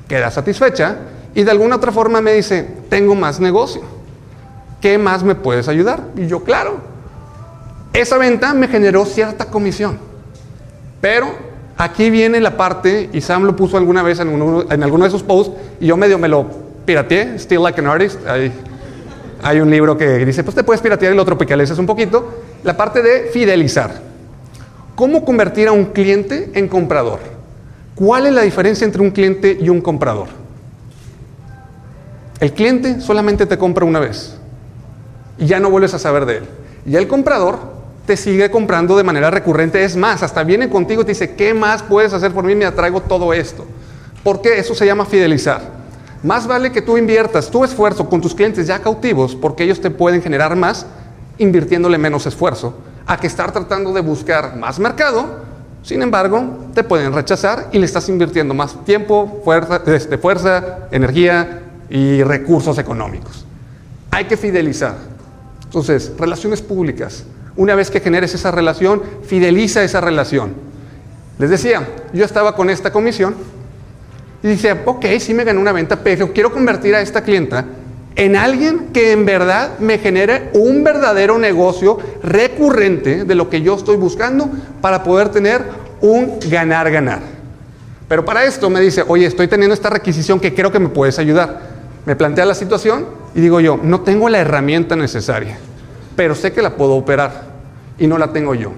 queda 0.08 0.32
satisfecha 0.32 0.98
y 1.36 1.44
de 1.44 1.52
alguna 1.52 1.76
otra 1.76 1.92
forma 1.92 2.22
me 2.22 2.34
dice, 2.34 2.68
tengo 2.90 3.16
más 3.16 3.40
negocio. 3.40 3.82
¿Qué 4.80 4.98
más 4.98 5.24
me 5.24 5.36
puedes 5.36 5.68
ayudar? 5.68 6.02
Y 6.16 6.28
yo, 6.28 6.44
claro. 6.44 6.91
Esa 7.94 8.18
venta 8.18 8.54
me 8.54 8.68
generó 8.68 9.06
cierta 9.06 9.46
comisión. 9.46 9.98
Pero 11.02 11.34
aquí 11.78 12.10
viene 12.10 12.40
la 12.40 12.56
parte, 12.58 13.10
y 13.12 13.22
Sam 13.22 13.44
lo 13.44 13.56
puso 13.56 13.78
alguna 13.78 14.04
vez 14.04 14.20
en, 14.20 14.30
en 14.70 14.84
alguno 14.84 15.06
de 15.06 15.12
sus 15.12 15.24
posts, 15.24 15.54
y 15.80 15.88
yo 15.88 15.98
medio 15.98 16.18
me 16.18 16.28
lo 16.28 16.46
pirateé, 16.86 17.38
Still 17.38 17.64
Like 17.64 17.80
an 17.80 17.88
Artist. 17.88 18.26
Hay, 18.28 18.52
hay 19.44 19.60
un 19.60 19.70
libro 19.70 19.98
que 19.98 20.26
dice, 20.26 20.44
pues 20.44 20.56
te 20.56 20.64
puedes 20.64 20.82
piratear 20.82 21.14
y 21.14 21.16
lo 21.16 21.26
tropicalizas 21.26 21.78
un 21.80 21.86
poquito. 21.86 22.42
La 22.64 22.78
parte 22.78 23.02
de 23.02 23.30
fidelizar. 23.34 23.92
¿Cómo 24.96 25.26
convertir 25.26 25.68
a 25.68 25.72
un 25.72 25.86
cliente 25.86 26.52
en 26.54 26.68
comprador? 26.68 27.20
¿Cuál 27.96 28.28
es 28.28 28.34
la 28.34 28.42
diferencia 28.42 28.86
entre 28.86 29.02
un 29.02 29.12
cliente 29.12 29.58
y 29.60 29.70
un 29.70 29.82
comprador? 29.82 30.28
El 32.40 32.54
cliente 32.54 33.02
solamente 33.02 33.46
te 33.46 33.58
compra 33.58 33.86
una 33.86 34.00
vez 34.00 34.38
y 35.38 35.46
ya 35.46 35.60
no 35.60 35.70
vuelves 35.70 35.94
a 35.94 36.00
saber 36.00 36.26
de 36.26 36.38
él. 36.38 36.44
Y 36.86 36.96
el 36.96 37.08
comprador 37.08 37.60
te 38.06 38.18
sigue 38.18 38.50
comprando 38.50 38.98
de 38.98 39.04
manera 39.04 39.30
recurrente. 39.30 39.84
Es 39.84 39.96
más, 39.96 40.24
hasta 40.24 40.44
viene 40.44 40.70
contigo 40.70 41.02
y 41.02 41.06
te 41.06 41.12
dice, 41.12 41.36
¿qué 41.36 41.54
más 41.54 41.84
puedes 41.84 42.14
hacer 42.14 42.32
por 42.32 42.44
mí? 42.44 42.56
Me 42.56 42.66
atraigo 42.66 43.02
todo 43.02 43.34
esto. 43.34 43.66
¿Por 44.24 44.42
qué? 44.42 44.60
Eso 44.60 44.76
se 44.76 44.86
llama 44.86 45.06
fidelizar. 45.06 45.62
Más 46.24 46.46
vale 46.46 46.72
que 46.72 46.82
tú 46.82 46.98
inviertas 46.98 47.50
tu 47.50 47.64
esfuerzo 47.64 48.08
con 48.08 48.22
tus 48.22 48.36
clientes 48.36 48.68
ya 48.68 48.80
cautivos 48.80 49.36
porque 49.36 49.64
ellos 49.64 49.82
te 49.82 49.90
pueden 49.90 50.22
generar 50.22 50.56
más 50.56 50.86
invirtiéndole 51.40 51.98
menos 51.98 52.28
esfuerzo 52.28 52.76
a 53.08 53.18
que 53.18 53.26
estar 53.26 53.52
tratando 53.52 53.92
de 53.92 54.02
buscar 54.02 54.56
más 54.56 54.80
mercado. 54.80 55.52
Sin 55.82 56.04
embargo, 56.04 56.68
te 56.76 56.84
pueden 56.84 57.12
rechazar 57.12 57.70
y 57.72 57.80
le 57.80 57.86
estás 57.86 58.08
invirtiendo 58.08 58.54
más 58.54 58.86
tiempo, 58.86 59.42
fuerza, 59.44 59.82
este, 59.88 60.20
fuerza 60.20 60.88
energía 60.92 61.64
y 61.90 62.22
recursos 62.22 62.78
económicos. 62.78 63.46
Hay 64.12 64.26
que 64.26 64.38
fidelizar. 64.38 64.96
Entonces, 65.64 66.12
relaciones 66.20 66.62
públicas. 66.62 67.24
Una 67.56 67.76
vez 67.76 67.92
que 67.92 68.00
generes 68.00 68.34
esa 68.34 68.52
relación, 68.52 69.02
fideliza 69.24 69.84
esa 69.84 70.02
relación. 70.02 70.54
Les 71.38 71.50
decía, 71.50 71.88
yo 72.14 72.24
estaba 72.24 72.56
con 72.56 72.70
esta 72.70 72.92
comisión 72.92 73.36
y 74.44 74.48
dice, 74.48 74.76
ok, 74.86 75.06
sí 75.20 75.34
me 75.34 75.44
gané 75.44 75.60
una 75.60 75.72
venta, 75.72 75.98
pero 75.98 76.32
quiero 76.34 76.52
convertir 76.52 76.96
a 76.96 77.02
esta 77.02 77.24
clienta 77.24 77.66
en 78.16 78.36
alguien 78.36 78.90
que 78.94 79.12
en 79.12 79.26
verdad 79.26 79.80
me 79.80 79.98
genere 79.98 80.50
un 80.54 80.84
verdadero 80.84 81.38
negocio 81.38 81.98
recurrente 82.24 83.24
de 83.24 83.36
lo 83.36 83.50
que 83.50 83.62
yo 83.62 83.76
estoy 83.76 83.98
buscando 83.98 84.50
para 84.82 85.04
poder 85.04 85.30
tener 85.30 85.64
un 86.02 86.40
ganar-ganar. 86.50 87.22
Pero 88.08 88.26
para 88.26 88.44
esto 88.44 88.70
me 88.70 88.82
dice, 88.82 89.04
oye, 89.08 89.26
estoy 89.26 89.48
teniendo 89.48 89.74
esta 89.74 89.90
requisición 89.90 90.40
que 90.40 90.54
creo 90.54 90.72
que 90.72 90.80
me 90.80 90.90
puedes 90.90 91.18
ayudar. 91.20 91.62
Me 92.06 92.16
plantea 92.16 92.46
la 92.46 92.56
situación 92.56 93.06
y 93.34 93.40
digo 93.40 93.62
yo, 93.62 93.80
no 93.82 94.02
tengo 94.02 94.28
la 94.28 94.40
herramienta 94.40 94.96
necesaria, 94.96 95.58
pero 96.16 96.36
sé 96.36 96.52
que 96.52 96.62
la 96.62 96.76
puedo 96.76 96.96
operar 96.96 97.44
y 97.98 98.08
no 98.08 98.18
la 98.18 98.34
tengo 98.34 98.56
yo. 98.56 98.72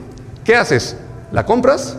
¿Qué 0.44 0.56
haces? 0.56 0.98
¿La 1.32 1.46
compras 1.46 1.98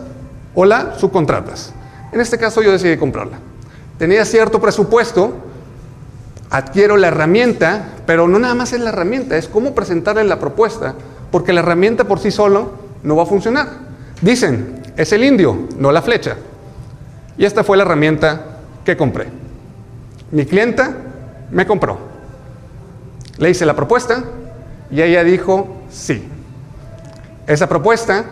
o 0.53 0.65
la 0.65 0.97
subcontratas? 0.97 1.73
En 2.11 2.21
este 2.21 2.37
caso 2.37 2.61
yo 2.61 2.71
decidí 2.71 2.97
comprarla. 2.97 3.39
Tenía 3.97 4.25
cierto 4.25 4.59
presupuesto, 4.61 5.33
adquiero 6.49 6.97
la 6.97 7.07
herramienta, 7.07 7.89
pero 8.05 8.27
no 8.27 8.39
nada 8.39 8.55
más 8.55 8.73
es 8.73 8.79
la 8.79 8.89
herramienta, 8.89 9.37
es 9.37 9.47
cómo 9.47 9.73
presentarle 9.73 10.23
la 10.23 10.39
propuesta, 10.39 10.95
porque 11.31 11.53
la 11.53 11.61
herramienta 11.61 12.05
por 12.05 12.19
sí 12.19 12.31
solo 12.31 12.71
no 13.03 13.15
va 13.15 13.23
a 13.23 13.27
funcionar. 13.27 13.69
Dicen, 14.21 14.81
es 14.95 15.11
el 15.11 15.23
indio, 15.23 15.67
no 15.77 15.91
la 15.91 16.01
flecha. 16.01 16.35
Y 17.37 17.45
esta 17.45 17.63
fue 17.63 17.77
la 17.77 17.83
herramienta 17.83 18.59
que 18.85 18.95
compré. 18.95 19.27
Mi 20.31 20.45
clienta 20.45 20.95
me 21.51 21.65
compró. 21.65 21.97
Le 23.37 23.49
hice 23.49 23.65
la 23.65 23.75
propuesta 23.75 24.23
y 24.95 25.01
ella 25.01 25.25
dijo 25.25 25.67
sí. 25.91 26.25
Esa 27.47 27.67
propuesta 27.67 28.23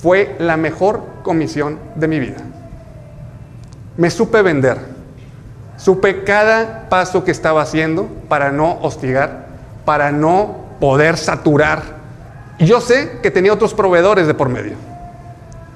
fue 0.00 0.36
la 0.38 0.56
mejor 0.56 1.02
comisión 1.24 1.80
de 1.96 2.06
mi 2.06 2.20
vida. 2.20 2.36
Me 3.96 4.08
supe 4.10 4.40
vender. 4.40 4.78
Supe 5.76 6.22
cada 6.22 6.88
paso 6.88 7.24
que 7.24 7.32
estaba 7.32 7.60
haciendo 7.60 8.06
para 8.28 8.52
no 8.52 8.78
hostigar, 8.82 9.46
para 9.84 10.12
no 10.12 10.58
poder 10.78 11.16
saturar. 11.16 11.82
Y 12.58 12.66
yo 12.66 12.80
sé 12.80 13.18
que 13.20 13.32
tenía 13.32 13.52
otros 13.52 13.74
proveedores 13.74 14.28
de 14.28 14.34
por 14.34 14.48
medio. 14.48 14.76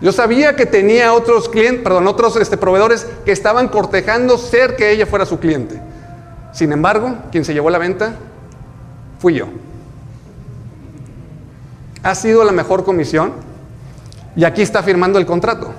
Yo 0.01 0.13
sabía 0.13 0.55
que 0.55 0.65
tenía 0.65 1.13
otros 1.13 1.49
clientes, 1.49 1.83
perdón, 1.83 2.07
otros 2.07 2.37
este, 2.37 2.57
proveedores 2.57 3.05
que 3.25 3.33
estaban 3.33 3.67
cortejando 3.67 4.39
ser 4.39 4.77
que 4.77 4.93
ella 4.93 5.07
fuera 5.07 5.27
su 5.27 5.41
cliente. 5.41 5.83
Sin 6.53 6.71
embargo, 6.71 7.17
quien 7.33 7.45
se 7.45 7.53
llevó 7.53 7.69
la 7.69 7.79
venta 7.79 8.15
fui 9.19 9.35
yo. 9.35 9.49
Ha 12.03 12.15
sido 12.15 12.45
la 12.45 12.53
mejor 12.53 12.85
comisión 12.85 13.33
y 14.37 14.45
aquí 14.45 14.63
está 14.63 14.83
firmando 14.83 15.19
el 15.19 15.27
contrato. 15.27 15.73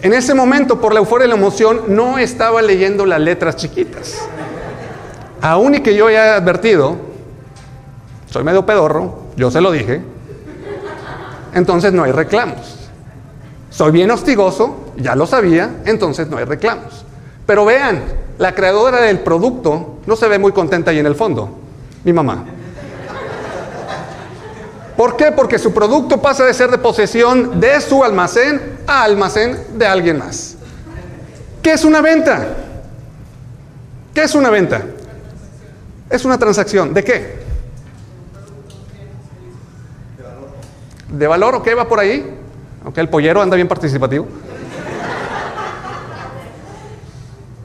En 0.00 0.12
ese 0.12 0.32
momento, 0.32 0.80
por 0.80 0.92
la 0.92 1.00
euforia 1.00 1.26
y 1.26 1.28
la 1.28 1.34
emoción, 1.34 1.82
no 1.88 2.18
estaba 2.18 2.62
leyendo 2.62 3.04
las 3.04 3.20
letras 3.20 3.56
chiquitas. 3.56 4.16
Aún 5.40 5.74
y 5.74 5.80
que 5.80 5.94
yo 5.94 6.06
haya 6.06 6.36
advertido, 6.36 6.96
soy 8.30 8.44
medio 8.44 8.64
pedorro, 8.64 9.22
yo 9.36 9.50
se 9.50 9.60
lo 9.60 9.72
dije, 9.72 10.00
entonces 11.54 11.92
no 11.92 12.04
hay 12.04 12.12
reclamos. 12.12 12.88
Soy 13.70 13.90
bien 13.90 14.10
hostigoso, 14.12 14.92
ya 14.96 15.16
lo 15.16 15.26
sabía, 15.26 15.80
entonces 15.84 16.28
no 16.28 16.36
hay 16.36 16.44
reclamos. 16.44 17.04
Pero 17.44 17.64
vean, 17.64 18.02
la 18.38 18.54
creadora 18.54 19.00
del 19.00 19.20
producto 19.20 19.98
no 20.06 20.14
se 20.14 20.28
ve 20.28 20.38
muy 20.38 20.52
contenta 20.52 20.92
ahí 20.92 21.00
en 21.00 21.06
el 21.06 21.16
fondo, 21.16 21.58
mi 22.04 22.12
mamá. 22.12 22.44
¿Por 24.98 25.16
qué? 25.16 25.30
Porque 25.30 25.60
su 25.60 25.72
producto 25.72 26.20
pasa 26.20 26.44
de 26.44 26.52
ser 26.52 26.72
de 26.72 26.78
posesión 26.78 27.60
de 27.60 27.80
su 27.80 28.02
almacén 28.02 28.80
a 28.84 29.04
almacén 29.04 29.78
de 29.78 29.86
alguien 29.86 30.18
más. 30.18 30.56
¿Qué 31.62 31.70
es 31.74 31.84
una 31.84 32.00
venta? 32.00 32.48
¿Qué 34.12 34.24
es 34.24 34.34
una 34.34 34.50
venta? 34.50 34.82
Es 36.10 36.24
una 36.24 36.36
transacción. 36.36 36.92
¿De 36.92 37.04
qué? 37.04 37.38
¿De 41.12 41.26
valor? 41.28 41.54
¿Ok? 41.54 41.68
¿Va 41.78 41.86
por 41.86 42.00
ahí? 42.00 42.36
¿Ok? 42.84 42.98
El 42.98 43.08
pollero 43.08 43.40
anda 43.40 43.54
bien 43.54 43.68
participativo. 43.68 44.26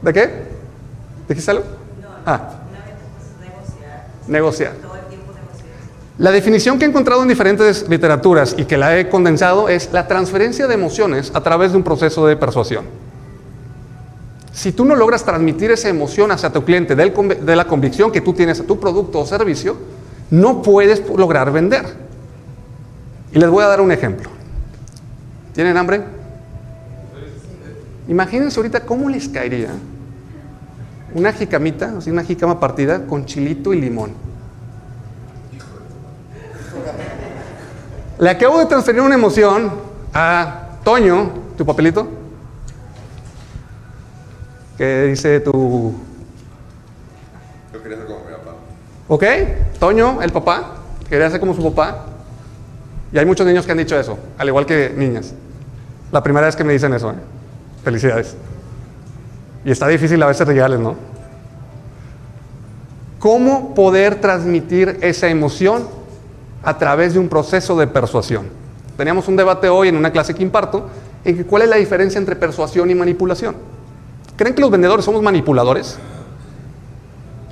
¿De 0.03 0.13
qué? 0.13 0.29
¿De 1.27 1.35
qué 1.35 1.49
algo? 1.49 1.63
Ah. 2.27 2.59
Negociar. 4.27 4.92
La 6.23 6.31
definición 6.31 6.79
que 6.79 6.85
he 6.85 6.87
encontrado 6.87 7.21
en 7.21 7.27
diferentes 7.27 7.89
literaturas 7.89 8.55
y 8.57 8.63
que 8.63 8.77
la 8.77 8.97
he 8.97 9.09
condensado 9.09 9.67
es 9.67 9.91
la 9.91 10.07
transferencia 10.07 10.67
de 10.67 10.73
emociones 10.73 11.33
a 11.35 11.43
través 11.43 11.71
de 11.71 11.77
un 11.77 11.83
proceso 11.83 12.25
de 12.25 12.37
persuasión. 12.37 12.85
Si 14.53 14.71
tú 14.71 14.85
no 14.85 14.95
logras 14.95 15.25
transmitir 15.25 15.71
esa 15.71 15.89
emoción 15.89 16.31
hacia 16.31 16.49
tu 16.49 16.63
cliente 16.63 16.95
de 16.95 17.55
la 17.57 17.65
convicción 17.65 18.09
que 18.09 18.21
tú 18.21 18.31
tienes 18.31 18.61
a 18.61 18.63
tu 18.63 18.79
producto 18.79 19.19
o 19.19 19.25
servicio, 19.25 19.75
no 20.31 20.61
puedes 20.61 21.03
lograr 21.09 21.51
vender. 21.51 21.87
Y 23.33 23.39
les 23.39 23.49
voy 23.49 23.65
a 23.65 23.67
dar 23.67 23.81
un 23.81 23.91
ejemplo. 23.91 24.29
¿Tienen 25.51 25.75
hambre? 25.75 26.03
Imagínense 28.07 28.57
ahorita 28.57 28.85
cómo 28.85 29.09
les 29.09 29.27
caería 29.27 29.71
una 31.13 31.33
jicamita, 31.33 31.95
una 32.07 32.23
jicama 32.23 32.61
partida 32.61 33.05
con 33.07 33.25
chilito 33.25 33.73
y 33.73 33.81
limón. 33.81 34.22
Le 38.23 38.29
acabo 38.29 38.57
de 38.57 38.67
transferir 38.67 39.01
una 39.01 39.15
emoción 39.15 39.69
a 40.13 40.77
Toño, 40.85 41.29
tu 41.57 41.65
papelito, 41.65 42.07
que 44.77 45.07
dice 45.07 45.41
tu... 45.41 45.93
Yo 47.73 47.83
quería 47.83 47.97
ser 47.97 48.07
como 48.07 48.19
mi 48.19 48.31
papá. 48.31 48.51
¿Ok? 49.09 49.23
Toño, 49.77 50.21
el 50.21 50.31
papá, 50.31 50.75
quería 51.09 51.29
ser 51.29 51.41
como 51.41 51.53
su 51.53 51.61
papá. 51.73 52.05
Y 53.11 53.17
hay 53.17 53.25
muchos 53.25 53.45
niños 53.45 53.65
que 53.65 53.73
han 53.73 53.79
dicho 53.79 53.99
eso, 53.99 54.17
al 54.37 54.47
igual 54.47 54.65
que 54.65 54.93
niñas. 54.95 55.33
La 56.13 56.23
primera 56.23 56.45
vez 56.45 56.55
que 56.55 56.63
me 56.63 56.71
dicen 56.71 56.93
eso, 56.93 57.11
¿eh? 57.11 57.15
felicidades. 57.83 58.37
Y 59.65 59.71
está 59.71 59.85
difícil 59.89 60.23
a 60.23 60.27
veces 60.27 60.47
regalarles, 60.47 60.79
¿no? 60.79 60.95
¿Cómo 63.19 63.75
poder 63.75 64.21
transmitir 64.21 64.97
esa 65.01 65.27
emoción 65.27 66.02
a 66.63 66.77
través 66.77 67.13
de 67.13 67.19
un 67.19 67.29
proceso 67.29 67.77
de 67.77 67.87
persuasión? 67.87 68.47
Teníamos 68.97 69.27
un 69.27 69.35
debate 69.35 69.69
hoy 69.69 69.89
en 69.89 69.95
una 69.95 70.11
clase 70.11 70.33
que 70.33 70.43
imparto 70.43 70.87
en 71.25 71.37
que 71.37 71.45
cuál 71.45 71.63
es 71.63 71.69
la 71.69 71.77
diferencia 71.77 72.17
entre 72.19 72.35
persuasión 72.35 72.89
y 72.91 72.95
manipulación. 72.95 73.55
¿Creen 74.35 74.55
que 74.55 74.61
los 74.61 74.71
vendedores 74.71 75.05
somos 75.05 75.21
manipuladores? 75.21 75.97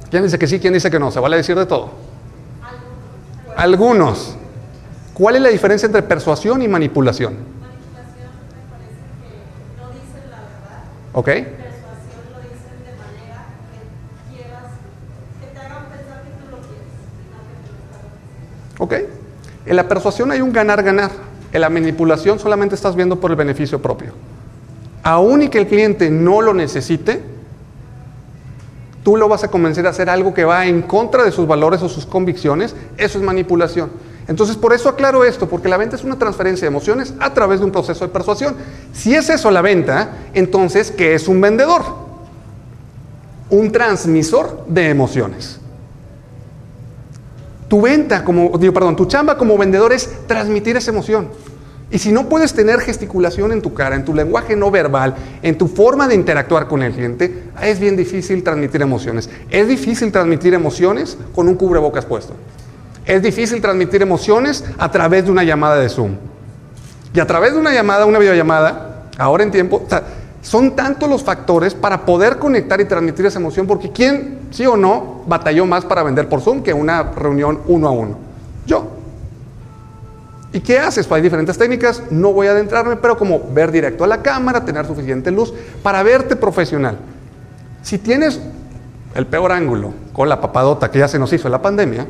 ¿Quién 0.09 0.23
dice 0.23 0.37
que 0.37 0.47
sí? 0.47 0.59
¿Quién 0.59 0.73
dice 0.73 0.91
que 0.91 0.99
no? 0.99 1.09
Se 1.11 1.19
vale 1.19 1.37
decir 1.37 1.57
de 1.57 1.65
todo. 1.65 1.91
Algunos. 3.55 4.35
¿Cuál 5.13 5.35
es 5.35 5.41
la 5.41 5.49
diferencia 5.49 5.85
entre 5.85 6.01
persuasión 6.03 6.61
y 6.61 6.67
manipulación? 6.67 7.33
Manipulación 7.33 8.31
me 8.49 8.63
parece 8.71 9.05
que 9.21 9.29
no 9.79 9.87
dicen 9.93 10.29
la 10.31 10.37
verdad. 10.37 10.83
¿Ok? 11.13 11.25
Persuasión 11.25 12.23
lo 12.33 12.39
dicen 12.41 12.75
de 12.83 12.93
manera 12.97 13.39
que 13.71 13.79
quieras, 14.35 14.67
que 15.39 15.47
te 15.47 15.59
hagan 15.59 15.85
pensar 15.91 16.23
que 16.23 16.31
tú 16.41 16.45
lo 16.49 16.57
quieres, 16.65 16.91
no 17.29 17.37
que 17.45 17.55
tú 17.61 17.69
lo 17.71 17.79
estás 17.85 18.03
haciendo. 18.09 18.70
¿Ok? 18.81 18.95
En 19.67 19.75
la 19.75 19.87
persuasión 19.87 20.31
hay 20.31 20.41
un 20.41 20.51
ganar-ganar. 20.51 21.11
En 21.53 21.61
la 21.61 21.69
manipulación 21.69 22.39
solamente 22.39 22.73
estás 22.73 22.95
viendo 22.95 23.19
por 23.19 23.29
el 23.29 23.37
beneficio 23.37 23.79
propio. 23.79 24.13
Aún 25.03 25.43
y 25.43 25.49
que 25.49 25.59
el 25.59 25.67
cliente 25.67 26.09
no 26.09 26.41
lo 26.41 26.55
necesite, 26.55 27.21
tú 29.03 29.17
lo 29.17 29.29
vas 29.29 29.43
a 29.43 29.49
convencer 29.49 29.85
a 29.85 29.91
hacer 29.91 30.09
algo 30.09 30.33
que 30.33 30.45
va 30.45 30.65
en 30.65 30.81
contra 30.81 31.23
de 31.23 31.31
sus 31.31 31.45
valores 31.45 31.83
o 31.83 31.89
sus 31.89 32.07
convicciones. 32.07 32.75
Eso 32.97 33.19
es 33.19 33.23
manipulación. 33.23 33.91
Entonces, 34.27 34.55
por 34.55 34.73
eso 34.73 34.89
aclaro 34.89 35.25
esto, 35.25 35.47
porque 35.47 35.69
la 35.69 35.77
venta 35.77 35.95
es 35.95 36.03
una 36.03 36.17
transferencia 36.17 36.65
de 36.65 36.69
emociones 36.69 37.13
a 37.19 37.35
través 37.35 37.59
de 37.59 37.67
un 37.67 37.71
proceso 37.71 38.03
de 38.07 38.11
persuasión. 38.11 38.55
Si 38.93 39.13
es 39.13 39.29
eso 39.29 39.51
la 39.51 39.61
venta, 39.61 40.17
entonces, 40.33 40.89
¿qué 40.89 41.13
es 41.13 41.27
un 41.27 41.39
vendedor? 41.39 41.83
Un 43.51 43.71
transmisor 43.71 44.65
de 44.67 44.89
emociones. 44.89 45.60
Tu 47.71 47.79
venta 47.79 48.25
como, 48.25 48.57
digo, 48.57 48.73
perdón, 48.73 48.97
tu 48.97 49.05
chamba 49.05 49.37
como 49.37 49.57
vendedor 49.57 49.93
es 49.93 50.27
transmitir 50.27 50.75
esa 50.75 50.91
emoción. 50.91 51.29
Y 51.89 51.99
si 51.99 52.11
no 52.11 52.27
puedes 52.27 52.53
tener 52.53 52.81
gesticulación 52.81 53.53
en 53.53 53.61
tu 53.61 53.73
cara, 53.73 53.95
en 53.95 54.03
tu 54.03 54.13
lenguaje 54.13 54.57
no 54.57 54.69
verbal, 54.69 55.15
en 55.41 55.57
tu 55.57 55.69
forma 55.69 56.05
de 56.09 56.15
interactuar 56.15 56.67
con 56.67 56.83
el 56.83 56.91
cliente, 56.91 57.45
es 57.61 57.79
bien 57.79 57.95
difícil 57.95 58.43
transmitir 58.43 58.81
emociones. 58.81 59.29
Es 59.49 59.69
difícil 59.69 60.11
transmitir 60.11 60.53
emociones 60.53 61.17
con 61.33 61.47
un 61.47 61.55
cubrebocas 61.55 62.03
puesto. 62.03 62.33
Es 63.05 63.21
difícil 63.21 63.61
transmitir 63.61 64.01
emociones 64.01 64.65
a 64.77 64.91
través 64.91 65.23
de 65.23 65.31
una 65.31 65.45
llamada 65.45 65.77
de 65.77 65.87
Zoom. 65.87 66.17
Y 67.13 67.21
a 67.21 67.25
través 67.25 67.53
de 67.53 67.59
una 67.59 67.73
llamada, 67.73 68.05
una 68.05 68.19
videollamada, 68.19 69.05
ahora 69.17 69.43
en 69.43 69.51
tiempo, 69.51 69.81
o 69.85 69.89
sea, 69.89 70.03
son 70.41 70.75
tantos 70.75 71.07
los 71.07 71.23
factores 71.23 71.75
para 71.75 72.03
poder 72.05 72.37
conectar 72.37 72.81
y 72.81 72.85
transmitir 72.85 73.25
esa 73.25 73.39
emoción, 73.39 73.67
porque 73.67 73.91
¿quién, 73.91 74.39
sí 74.49 74.65
o 74.65 74.75
no, 74.75 75.21
batalló 75.27 75.65
más 75.65 75.85
para 75.85 76.03
vender 76.03 76.27
por 76.27 76.41
Zoom 76.41 76.63
que 76.63 76.73
una 76.73 77.03
reunión 77.03 77.59
uno 77.67 77.87
a 77.87 77.91
uno? 77.91 78.17
Yo. 78.65 78.87
¿Y 80.51 80.59
qué 80.59 80.79
haces? 80.79 81.07
Pues 81.07 81.17
hay 81.17 81.21
diferentes 81.21 81.57
técnicas, 81.57 82.03
no 82.09 82.33
voy 82.33 82.47
a 82.47 82.51
adentrarme, 82.51 82.97
pero 82.97 83.17
como 83.17 83.39
ver 83.53 83.71
directo 83.71 84.03
a 84.03 84.07
la 84.07 84.21
cámara, 84.21 84.65
tener 84.65 84.85
suficiente 84.85 85.31
luz 85.31 85.53
para 85.81 86.03
verte 86.03 86.35
profesional. 86.35 86.97
Si 87.83 87.99
tienes 87.99 88.41
el 89.15 89.27
peor 89.27 89.51
ángulo 89.51 89.93
con 90.11 90.27
la 90.27 90.41
papadota 90.41 90.89
que 90.91 90.99
ya 90.99 91.07
se 91.07 91.19
nos 91.19 91.31
hizo 91.31 91.47
en 91.47 91.51
la 91.53 91.61
pandemia, 91.61 92.05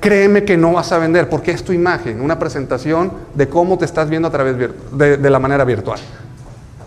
créeme 0.00 0.44
que 0.44 0.56
no 0.56 0.72
vas 0.72 0.90
a 0.92 0.98
vender 0.98 1.28
porque 1.28 1.52
es 1.52 1.62
tu 1.62 1.72
imagen, 1.72 2.20
una 2.20 2.38
presentación 2.38 3.12
de 3.34 3.48
cómo 3.48 3.78
te 3.78 3.84
estás 3.84 4.10
viendo 4.10 4.28
a 4.28 4.32
través 4.32 4.56
de 4.92 5.30
la 5.30 5.38
manera 5.38 5.64
virtual. 5.64 6.00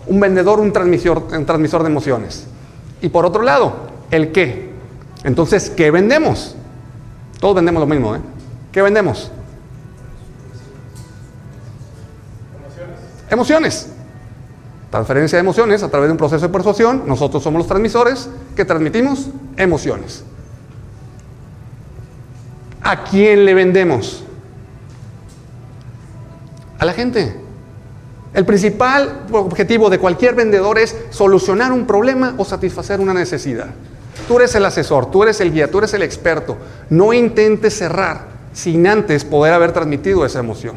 Un 0.06 0.20
vendedor, 0.20 0.60
un 0.60 0.72
transmisor, 0.72 1.26
un 1.32 1.46
transmisor 1.46 1.82
de 1.82 1.88
emociones. 1.88 2.46
Y 3.00 3.08
por 3.08 3.24
otro 3.26 3.42
lado, 3.42 3.74
el 4.10 4.32
qué. 4.32 4.70
Entonces, 5.24 5.70
¿qué 5.70 5.90
vendemos? 5.90 6.54
Todos 7.40 7.56
vendemos 7.56 7.80
lo 7.80 7.86
mismo, 7.86 8.14
¿eh? 8.14 8.20
¿Qué 8.72 8.82
vendemos? 8.82 9.30
Emociones. 13.30 13.88
Transferencia 14.90 15.36
de 15.36 15.40
emociones 15.40 15.82
a 15.82 15.90
través 15.90 16.08
de 16.08 16.12
un 16.12 16.18
proceso 16.18 16.46
de 16.46 16.52
persuasión. 16.52 17.02
Nosotros 17.06 17.42
somos 17.42 17.58
los 17.58 17.66
transmisores 17.66 18.30
que 18.54 18.64
transmitimos 18.64 19.28
emociones. 19.56 20.24
¿A 22.82 23.02
quién 23.02 23.44
le 23.44 23.52
vendemos? 23.52 24.22
A 26.78 26.84
la 26.84 26.92
gente. 26.92 27.45
El 28.36 28.44
principal 28.44 29.22
objetivo 29.32 29.88
de 29.88 29.98
cualquier 29.98 30.34
vendedor 30.34 30.78
es 30.78 30.94
solucionar 31.08 31.72
un 31.72 31.86
problema 31.86 32.34
o 32.36 32.44
satisfacer 32.44 33.00
una 33.00 33.14
necesidad. 33.14 33.68
Tú 34.28 34.36
eres 34.36 34.54
el 34.54 34.66
asesor, 34.66 35.10
tú 35.10 35.22
eres 35.22 35.40
el 35.40 35.54
guía, 35.54 35.70
tú 35.70 35.78
eres 35.78 35.94
el 35.94 36.02
experto. 36.02 36.58
No 36.90 37.14
intentes 37.14 37.78
cerrar 37.78 38.26
sin 38.52 38.86
antes 38.86 39.24
poder 39.24 39.54
haber 39.54 39.72
transmitido 39.72 40.26
esa 40.26 40.40
emoción. 40.40 40.76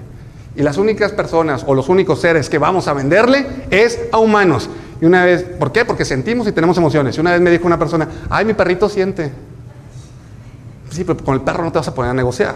Y 0.56 0.64
las 0.64 0.78
únicas 0.78 1.12
personas 1.12 1.66
o 1.68 1.76
los 1.76 1.90
únicos 1.90 2.22
seres 2.22 2.50
que 2.50 2.58
vamos 2.58 2.88
a 2.88 2.94
venderle 2.94 3.46
es 3.70 4.00
a 4.14 4.20
humanos. 4.20 4.70
Y 5.02 5.06
una 5.06 5.26
vez, 5.26 5.44
¿por 5.44 5.74
qué? 5.74 5.84
Porque 5.84 6.06
sentimos 6.06 6.48
y 6.48 6.54
tenemos 6.54 6.78
emociones. 6.78 7.18
Y 7.18 7.20
una 7.20 7.34
vez 7.34 7.42
me 7.42 7.52
dijo 7.52 7.68
una 7.68 7.78
persona, 7.78 8.08
ay, 8.30 8.46
mi 8.46 8.54
perrito 8.54 8.88
siente. 8.88 9.34
Sí, 10.92 11.04
pero 11.04 11.22
con 11.26 11.34
el 11.34 11.42
perro 11.42 11.66
no 11.66 11.74
te 11.74 11.80
vas 11.80 11.90
a 11.90 11.94
poner 11.94 12.12
a 12.12 12.14
negociar. 12.14 12.56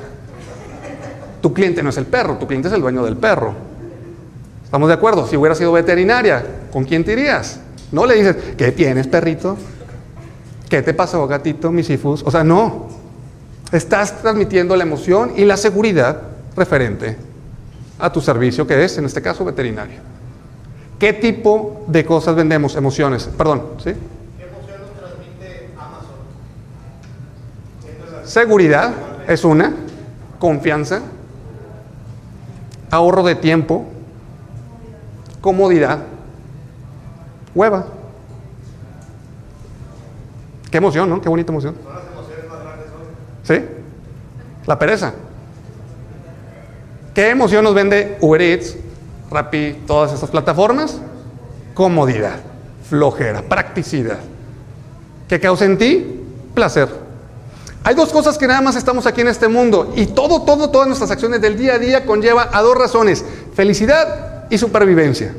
Tu 1.42 1.54
cliente 1.54 1.84
no 1.84 1.90
es 1.90 1.98
el 1.98 2.06
perro, 2.06 2.38
tu 2.38 2.48
cliente 2.48 2.70
es 2.70 2.74
el 2.74 2.80
dueño 2.80 3.04
del 3.04 3.18
perro. 3.18 3.73
¿Estamos 4.74 4.88
de 4.88 4.96
acuerdo? 4.96 5.28
Si 5.28 5.38
hubiera 5.38 5.54
sido 5.54 5.72
veterinaria, 5.72 6.44
¿con 6.72 6.84
quién 6.84 7.06
te 7.06 7.14
irías? 7.14 7.60
No 7.92 8.08
le 8.08 8.16
dices, 8.16 8.36
¿qué 8.58 8.72
tienes, 8.72 9.06
perrito? 9.06 9.56
¿Qué 10.68 10.82
te 10.82 10.96
pasó, 10.96 11.28
gatito, 11.28 11.72
misifus? 11.72 12.24
O 12.26 12.32
sea, 12.32 12.44
no. 12.44 12.88
Estás 13.72 14.20
transmitiendo 14.24 14.76
la 14.76 14.82
emoción 14.82 15.34
y 15.38 15.46
la 15.46 15.58
seguridad 15.58 16.24
referente 16.56 17.16
a 18.00 18.12
tu 18.12 18.20
servicio, 18.20 18.66
que 18.66 18.84
es, 18.84 18.98
en 18.98 19.06
este 19.06 19.22
caso, 19.22 19.46
veterinario. 19.46 20.00
¿Qué 20.98 21.14
tipo 21.14 21.86
de 21.88 22.04
cosas 22.04 22.34
vendemos? 22.34 22.76
Emociones. 22.76 23.30
Perdón, 23.38 23.62
¿sí? 23.78 23.94
Seguridad 28.24 28.92
es 29.28 29.44
una, 29.44 29.72
confianza, 30.40 31.02
ahorro 32.90 33.22
de 33.22 33.36
tiempo, 33.36 33.93
comodidad, 35.44 36.00
hueva. 37.54 37.86
Qué 40.72 40.78
emoción, 40.78 41.10
¿no? 41.10 41.20
Qué 41.20 41.28
bonita 41.28 41.52
emoción. 41.52 41.76
¿Sí? 43.44 43.56
La 44.66 44.80
pereza. 44.80 45.14
¿Qué 47.14 47.30
emoción 47.30 47.66
nos 47.66 47.76
vende 47.76 48.18
Uber 48.22 48.42
Eats, 48.42 48.78
Rappi, 49.30 49.84
todas 49.86 50.14
estas 50.14 50.30
plataformas? 50.30 51.02
Comodidad, 51.74 52.40
flojera, 52.88 53.42
practicidad. 53.42 54.20
¿Qué 55.28 55.42
causa 55.42 55.66
en 55.66 55.78
ti? 55.78 56.24
Placer. 56.54 56.88
Hay 57.84 57.96
dos 57.96 58.14
cosas 58.14 58.38
que 58.38 58.48
nada 58.48 58.62
más 58.62 58.78
estamos 58.78 59.06
aquí 59.08 59.20
en 59.20 59.28
este 59.28 59.50
mundo 59.50 59.92
y 59.94 60.06
todo, 60.06 60.44
todo, 60.44 60.70
todas 60.70 60.88
nuestras 60.88 61.12
acciones 61.12 61.42
del 61.42 61.58
día 61.58 61.74
a 61.74 61.80
día 61.80 62.06
conlleva 62.06 62.50
a 62.54 62.62
dos 62.62 62.78
razones, 62.78 63.26
felicidad 63.54 64.33
y 64.54 64.58
supervivencia. 64.60 65.34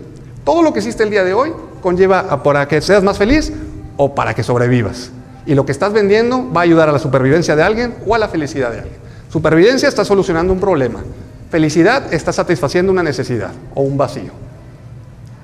Todo 0.44 0.62
lo 0.62 0.72
que 0.72 0.80
existe 0.80 1.04
el 1.04 1.10
día 1.10 1.22
de 1.22 1.32
hoy 1.32 1.52
conlleva 1.80 2.18
a 2.18 2.42
para 2.42 2.66
que 2.66 2.80
seas 2.80 3.04
más 3.04 3.16
feliz 3.16 3.52
o 3.96 4.12
para 4.12 4.34
que 4.34 4.42
sobrevivas. 4.42 5.12
Y 5.46 5.54
lo 5.54 5.64
que 5.64 5.70
estás 5.70 5.92
vendiendo 5.92 6.50
va 6.52 6.62
a 6.62 6.64
ayudar 6.64 6.88
a 6.88 6.92
la 6.92 6.98
supervivencia 6.98 7.54
de 7.54 7.62
alguien 7.62 7.94
o 8.04 8.16
a 8.16 8.18
la 8.18 8.26
felicidad 8.26 8.72
de 8.72 8.78
alguien. 8.80 8.96
Supervivencia 9.30 9.88
está 9.88 10.04
solucionando 10.04 10.52
un 10.52 10.58
problema. 10.58 11.00
Felicidad 11.48 12.12
está 12.12 12.32
satisfaciendo 12.32 12.90
una 12.90 13.04
necesidad 13.04 13.52
o 13.76 13.82
un 13.82 13.96
vacío. 13.96 14.32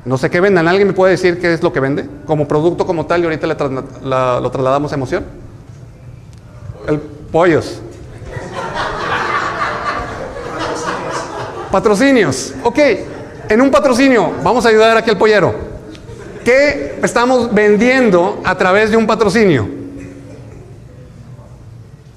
No 0.05 0.19
sé 0.19 0.31
qué 0.31 0.41
vendan. 0.41 0.67
¿Alguien 0.67 0.89
me 0.89 0.95
puede 0.95 1.13
decir 1.13 1.39
qué 1.39 1.55
es 1.55 1.63
lo 1.63 1.73
que 1.73 1.79
vende? 1.79 2.09
Como 2.27 2.49
producto 2.49 2.85
como 2.85 3.07
tal 3.07 3.21
y 3.21 3.25
ahorita 3.25 3.47
lo 3.47 4.51
trasladamos 4.51 4.91
a 4.91 4.95
emoción. 4.97 5.25
El 6.89 6.99
pollos. 6.99 7.81
Patrocinios. 11.71 12.53
Ok, 12.65 12.79
en 13.51 13.61
un 13.61 13.71
patrocinio 13.71 14.33
vamos 14.45 14.65
a 14.65 14.69
ayudar 14.69 14.97
aquí 14.97 15.11
al 15.11 15.19
pollero. 15.19 15.53
¿Qué 16.45 16.99
estamos 17.03 17.53
vendiendo 17.53 18.41
a 18.45 18.57
través 18.57 18.91
de 18.91 18.97
un 18.97 19.07
patrocinio? 19.07 19.69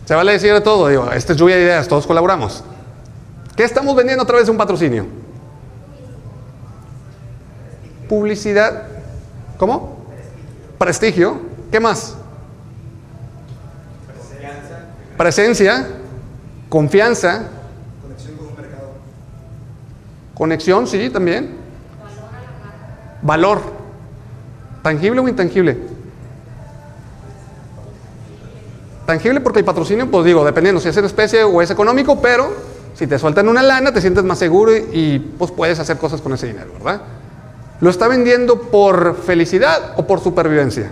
Se 0.05 0.13
vale 0.13 0.33
decir 0.33 0.53
de 0.53 0.61
todo, 0.61 0.87
digo, 0.87 1.11
esta 1.11 1.33
es 1.33 1.39
lluvia 1.39 1.55
de 1.55 1.63
ideas, 1.63 1.87
todos 1.87 2.05
colaboramos. 2.05 2.63
¿Qué 3.55 3.63
estamos 3.63 3.95
vendiendo 3.95 4.23
a 4.23 4.27
través 4.27 4.45
de 4.45 4.51
un 4.51 4.57
patrocinio? 4.57 5.07
Publicidad. 8.07 8.83
¿Cómo? 9.57 10.05
Prestigio. 10.77 11.41
¿Qué 11.71 11.79
más? 11.79 12.15
Presencia. 15.17 15.87
Confianza. 16.69 17.47
Conexión, 20.33 20.87
sí, 20.87 21.09
también. 21.09 21.57
Valor. 23.21 23.61
¿Tangible 24.81 25.21
o 25.21 25.27
intangible? 25.27 25.77
Tangible 29.05 29.41
porque 29.41 29.59
el 29.59 29.65
patrocinio, 29.65 30.09
pues 30.09 30.25
digo, 30.25 30.43
dependiendo 30.45 30.81
si 30.81 30.89
es 30.89 30.97
en 30.97 31.05
especie 31.05 31.43
o 31.43 31.61
es 31.61 31.69
económico, 31.71 32.21
pero 32.21 32.53
si 32.93 33.07
te 33.07 33.19
sueltan 33.19 33.47
una 33.47 33.61
lana, 33.61 33.91
te 33.93 34.01
sientes 34.01 34.23
más 34.23 34.39
seguro 34.39 34.75
y, 34.75 34.87
y, 34.91 35.19
pues 35.37 35.51
puedes 35.51 35.79
hacer 35.79 35.97
cosas 35.97 36.21
con 36.21 36.33
ese 36.33 36.47
dinero, 36.47 36.71
¿verdad? 36.73 37.01
¿Lo 37.79 37.89
está 37.89 38.07
vendiendo 38.07 38.61
por 38.61 39.17
felicidad 39.17 39.93
o 39.97 40.07
por 40.07 40.21
supervivencia? 40.21 40.91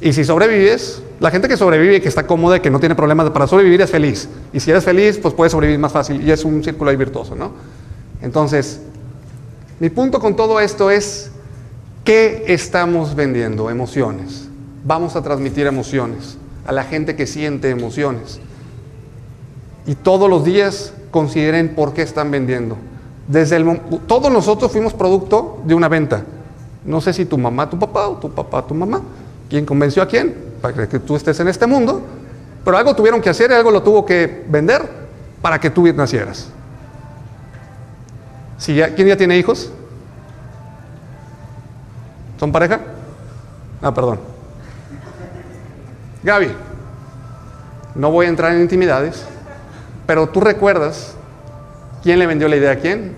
Y 0.00 0.12
si 0.12 0.24
sobrevives, 0.24 1.02
la 1.18 1.30
gente 1.30 1.48
que 1.48 1.56
sobrevive 1.56 2.00
que 2.00 2.08
está 2.08 2.26
cómoda 2.26 2.58
y 2.58 2.60
que 2.60 2.70
no 2.70 2.78
tiene 2.78 2.94
problemas 2.94 3.30
para 3.30 3.46
sobrevivir 3.46 3.80
es 3.80 3.90
feliz. 3.90 4.28
Y 4.52 4.60
si 4.60 4.70
eres 4.70 4.84
feliz, 4.84 5.18
pues 5.18 5.32
puedes 5.32 5.52
sobrevivir 5.52 5.80
más 5.80 5.92
fácil. 5.92 6.20
Y 6.22 6.30
es 6.30 6.44
un 6.44 6.62
círculo 6.62 6.94
virtuoso, 6.96 7.34
¿no? 7.34 7.52
Entonces, 8.20 8.80
mi 9.80 9.88
punto 9.88 10.20
con 10.20 10.36
todo 10.36 10.60
esto 10.60 10.90
es, 10.90 11.30
¿qué 12.04 12.44
estamos 12.48 13.14
vendiendo? 13.14 13.70
Emociones. 13.70 14.48
Vamos 14.84 15.16
a 15.16 15.22
transmitir 15.22 15.66
emociones 15.66 16.36
a 16.66 16.72
la 16.72 16.84
gente 16.84 17.16
que 17.16 17.26
siente 17.26 17.70
emociones. 17.70 18.40
Y 19.86 19.94
todos 19.94 20.28
los 20.28 20.44
días 20.44 20.92
consideren 21.10 21.74
por 21.74 21.94
qué 21.94 22.02
están 22.02 22.30
vendiendo. 22.30 22.76
Desde 23.28 23.56
el, 23.56 23.80
todos 24.06 24.30
nosotros 24.30 24.70
fuimos 24.70 24.92
producto 24.92 25.60
de 25.64 25.74
una 25.74 25.88
venta. 25.88 26.24
No 26.84 27.00
sé 27.00 27.12
si 27.12 27.24
tu 27.24 27.38
mamá, 27.38 27.70
tu 27.70 27.78
papá 27.78 28.08
o 28.08 28.16
tu 28.16 28.30
papá, 28.30 28.66
tu 28.66 28.74
mamá. 28.74 29.00
¿Quién 29.48 29.64
convenció 29.64 30.02
a 30.02 30.08
quién? 30.08 30.45
Que 30.72 30.98
tú 30.98 31.16
estés 31.16 31.38
en 31.40 31.48
este 31.48 31.66
mundo. 31.66 32.02
Pero 32.64 32.76
algo 32.76 32.94
tuvieron 32.96 33.20
que 33.20 33.30
hacer 33.30 33.50
y 33.50 33.54
algo 33.54 33.70
lo 33.70 33.82
tuvo 33.82 34.04
que 34.04 34.44
vender 34.48 34.82
para 35.40 35.60
que 35.60 35.70
tú 35.70 35.86
nacieras. 35.92 36.48
Si 38.58 38.74
ya, 38.74 38.94
¿Quién 38.94 39.08
ya 39.08 39.16
tiene 39.16 39.36
hijos? 39.36 39.70
¿Son 42.38 42.50
pareja? 42.52 42.80
Ah, 43.82 43.92
perdón. 43.94 44.18
Gaby, 46.22 46.50
no 47.94 48.10
voy 48.10 48.26
a 48.26 48.28
entrar 48.28 48.52
en 48.52 48.62
intimidades, 48.62 49.24
pero 50.06 50.28
tú 50.28 50.40
recuerdas 50.40 51.14
quién 52.02 52.18
le 52.18 52.26
vendió 52.26 52.48
la 52.48 52.56
idea 52.56 52.72
a 52.72 52.76
quién 52.76 53.14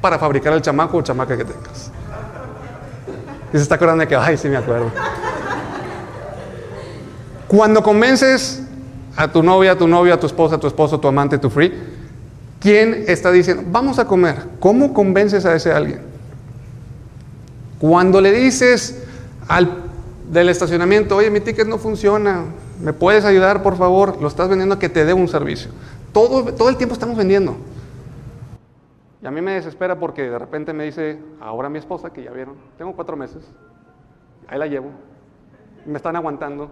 para 0.00 0.18
fabricar 0.18 0.52
el 0.52 0.62
chamaco 0.62 0.98
o 0.98 1.02
chamaca 1.02 1.36
que 1.36 1.44
tengas. 1.44 1.90
Y 3.52 3.56
se 3.56 3.62
está 3.62 3.76
acordando 3.76 4.02
de 4.02 4.08
que, 4.08 4.16
ay, 4.16 4.36
sí 4.36 4.48
me 4.48 4.56
acuerdo. 4.56 4.90
Cuando 7.48 7.82
convences 7.82 8.62
a 9.16 9.30
tu 9.30 9.42
novia, 9.42 9.72
a 9.72 9.78
tu 9.78 9.86
novio, 9.86 10.14
a 10.14 10.20
tu 10.20 10.26
esposa, 10.26 10.56
a 10.56 10.58
tu 10.60 10.66
esposo, 10.66 10.96
a 10.96 11.00
tu 11.00 11.08
amante, 11.08 11.36
a 11.36 11.40
tu 11.40 11.48
free, 11.48 11.72
¿quién 12.60 13.04
está 13.06 13.30
diciendo, 13.30 13.62
vamos 13.68 13.98
a 13.98 14.06
comer? 14.06 14.36
¿Cómo 14.58 14.92
convences 14.92 15.46
a 15.46 15.54
ese 15.54 15.72
alguien? 15.72 16.00
Cuando 17.78 18.20
le 18.20 18.32
dices 18.32 19.04
al 19.48 19.84
del 20.30 20.48
estacionamiento, 20.48 21.16
oye, 21.16 21.30
mi 21.30 21.40
ticket 21.40 21.68
no 21.68 21.78
funciona, 21.78 22.44
¿me 22.80 22.92
puedes 22.92 23.24
ayudar, 23.24 23.62
por 23.62 23.76
favor? 23.76 24.20
Lo 24.20 24.26
estás 24.26 24.48
vendiendo 24.48 24.74
a 24.74 24.78
que 24.78 24.88
te 24.88 25.04
dé 25.04 25.12
un 25.12 25.28
servicio. 25.28 25.70
Todo, 26.12 26.52
todo 26.52 26.68
el 26.68 26.76
tiempo 26.76 26.94
estamos 26.94 27.16
vendiendo. 27.16 27.56
Y 29.22 29.26
a 29.26 29.30
mí 29.30 29.40
me 29.40 29.52
desespera 29.52 29.98
porque 29.98 30.22
de 30.22 30.38
repente 30.38 30.72
me 30.72 30.84
dice, 30.84 31.18
ahora 31.40 31.68
mi 31.68 31.78
esposa, 31.78 32.10
que 32.12 32.22
ya 32.24 32.32
vieron, 32.32 32.54
tengo 32.76 32.94
cuatro 32.94 33.16
meses, 33.16 33.44
ahí 34.48 34.58
la 34.58 34.66
llevo, 34.66 34.90
me 35.84 35.96
están 35.96 36.16
aguantando, 36.16 36.70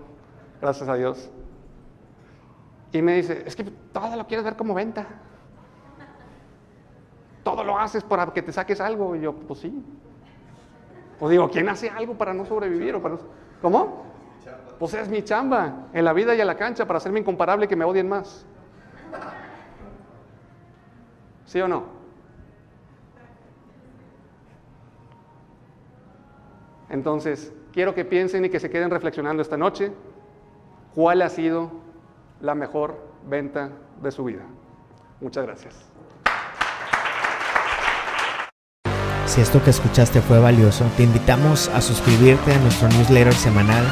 gracias 0.64 0.88
a 0.88 0.94
Dios. 0.94 1.30
Y 2.90 3.02
me 3.02 3.16
dice, 3.16 3.42
es 3.44 3.54
que 3.54 3.64
todo 3.64 4.16
lo 4.16 4.26
quieres 4.26 4.44
ver 4.44 4.56
como 4.56 4.72
venta. 4.72 5.04
Todo 7.42 7.62
lo 7.62 7.78
haces 7.78 8.02
para 8.02 8.32
que 8.32 8.40
te 8.40 8.50
saques 8.50 8.80
algo. 8.80 9.14
Y 9.14 9.20
yo, 9.20 9.34
pues 9.34 9.60
sí. 9.60 9.84
Pues 11.18 11.30
digo, 11.30 11.50
¿quién 11.50 11.68
hace 11.68 11.90
algo 11.90 12.14
para 12.14 12.32
no 12.32 12.46
sobrevivir? 12.46 12.94
O 12.94 13.02
para 13.02 13.18
¿Cómo? 13.60 14.04
Pues 14.78 14.94
es 14.94 15.08
mi 15.08 15.22
chamba, 15.22 15.88
en 15.92 16.02
la 16.02 16.14
vida 16.14 16.34
y 16.34 16.40
en 16.40 16.46
la 16.46 16.56
cancha, 16.56 16.86
para 16.86 16.96
hacerme 16.96 17.20
incomparable 17.20 17.68
que 17.68 17.76
me 17.76 17.84
odien 17.84 18.08
más. 18.08 18.46
¿Sí 21.44 21.60
o 21.60 21.68
no? 21.68 21.84
Entonces, 26.88 27.52
quiero 27.70 27.94
que 27.94 28.06
piensen 28.06 28.46
y 28.46 28.48
que 28.48 28.60
se 28.60 28.70
queden 28.70 28.90
reflexionando 28.90 29.42
esta 29.42 29.58
noche 29.58 29.92
cuál 30.94 31.22
ha 31.22 31.28
sido 31.28 31.70
la 32.40 32.54
mejor 32.54 32.96
venta 33.28 33.70
de 34.02 34.10
su 34.10 34.24
vida. 34.24 34.42
Muchas 35.20 35.44
gracias. 35.44 35.74
Si 39.26 39.40
esto 39.40 39.62
que 39.64 39.70
escuchaste 39.70 40.20
fue 40.20 40.38
valioso, 40.38 40.84
te 40.96 41.02
invitamos 41.02 41.68
a 41.68 41.80
suscribirte 41.80 42.52
a 42.52 42.58
nuestro 42.58 42.88
newsletter 42.88 43.34
semanal 43.34 43.84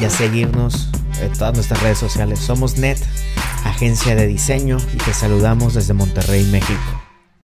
y 0.00 0.04
a 0.04 0.10
seguirnos 0.10 0.90
en 1.20 1.32
todas 1.32 1.54
nuestras 1.54 1.82
redes 1.82 1.98
sociales. 1.98 2.38
Somos 2.38 2.78
NET, 2.78 2.98
agencia 3.64 4.14
de 4.14 4.26
diseño, 4.26 4.76
y 4.92 4.98
te 4.98 5.12
saludamos 5.12 5.74
desde 5.74 5.94
Monterrey, 5.94 6.44
México. 6.44 7.03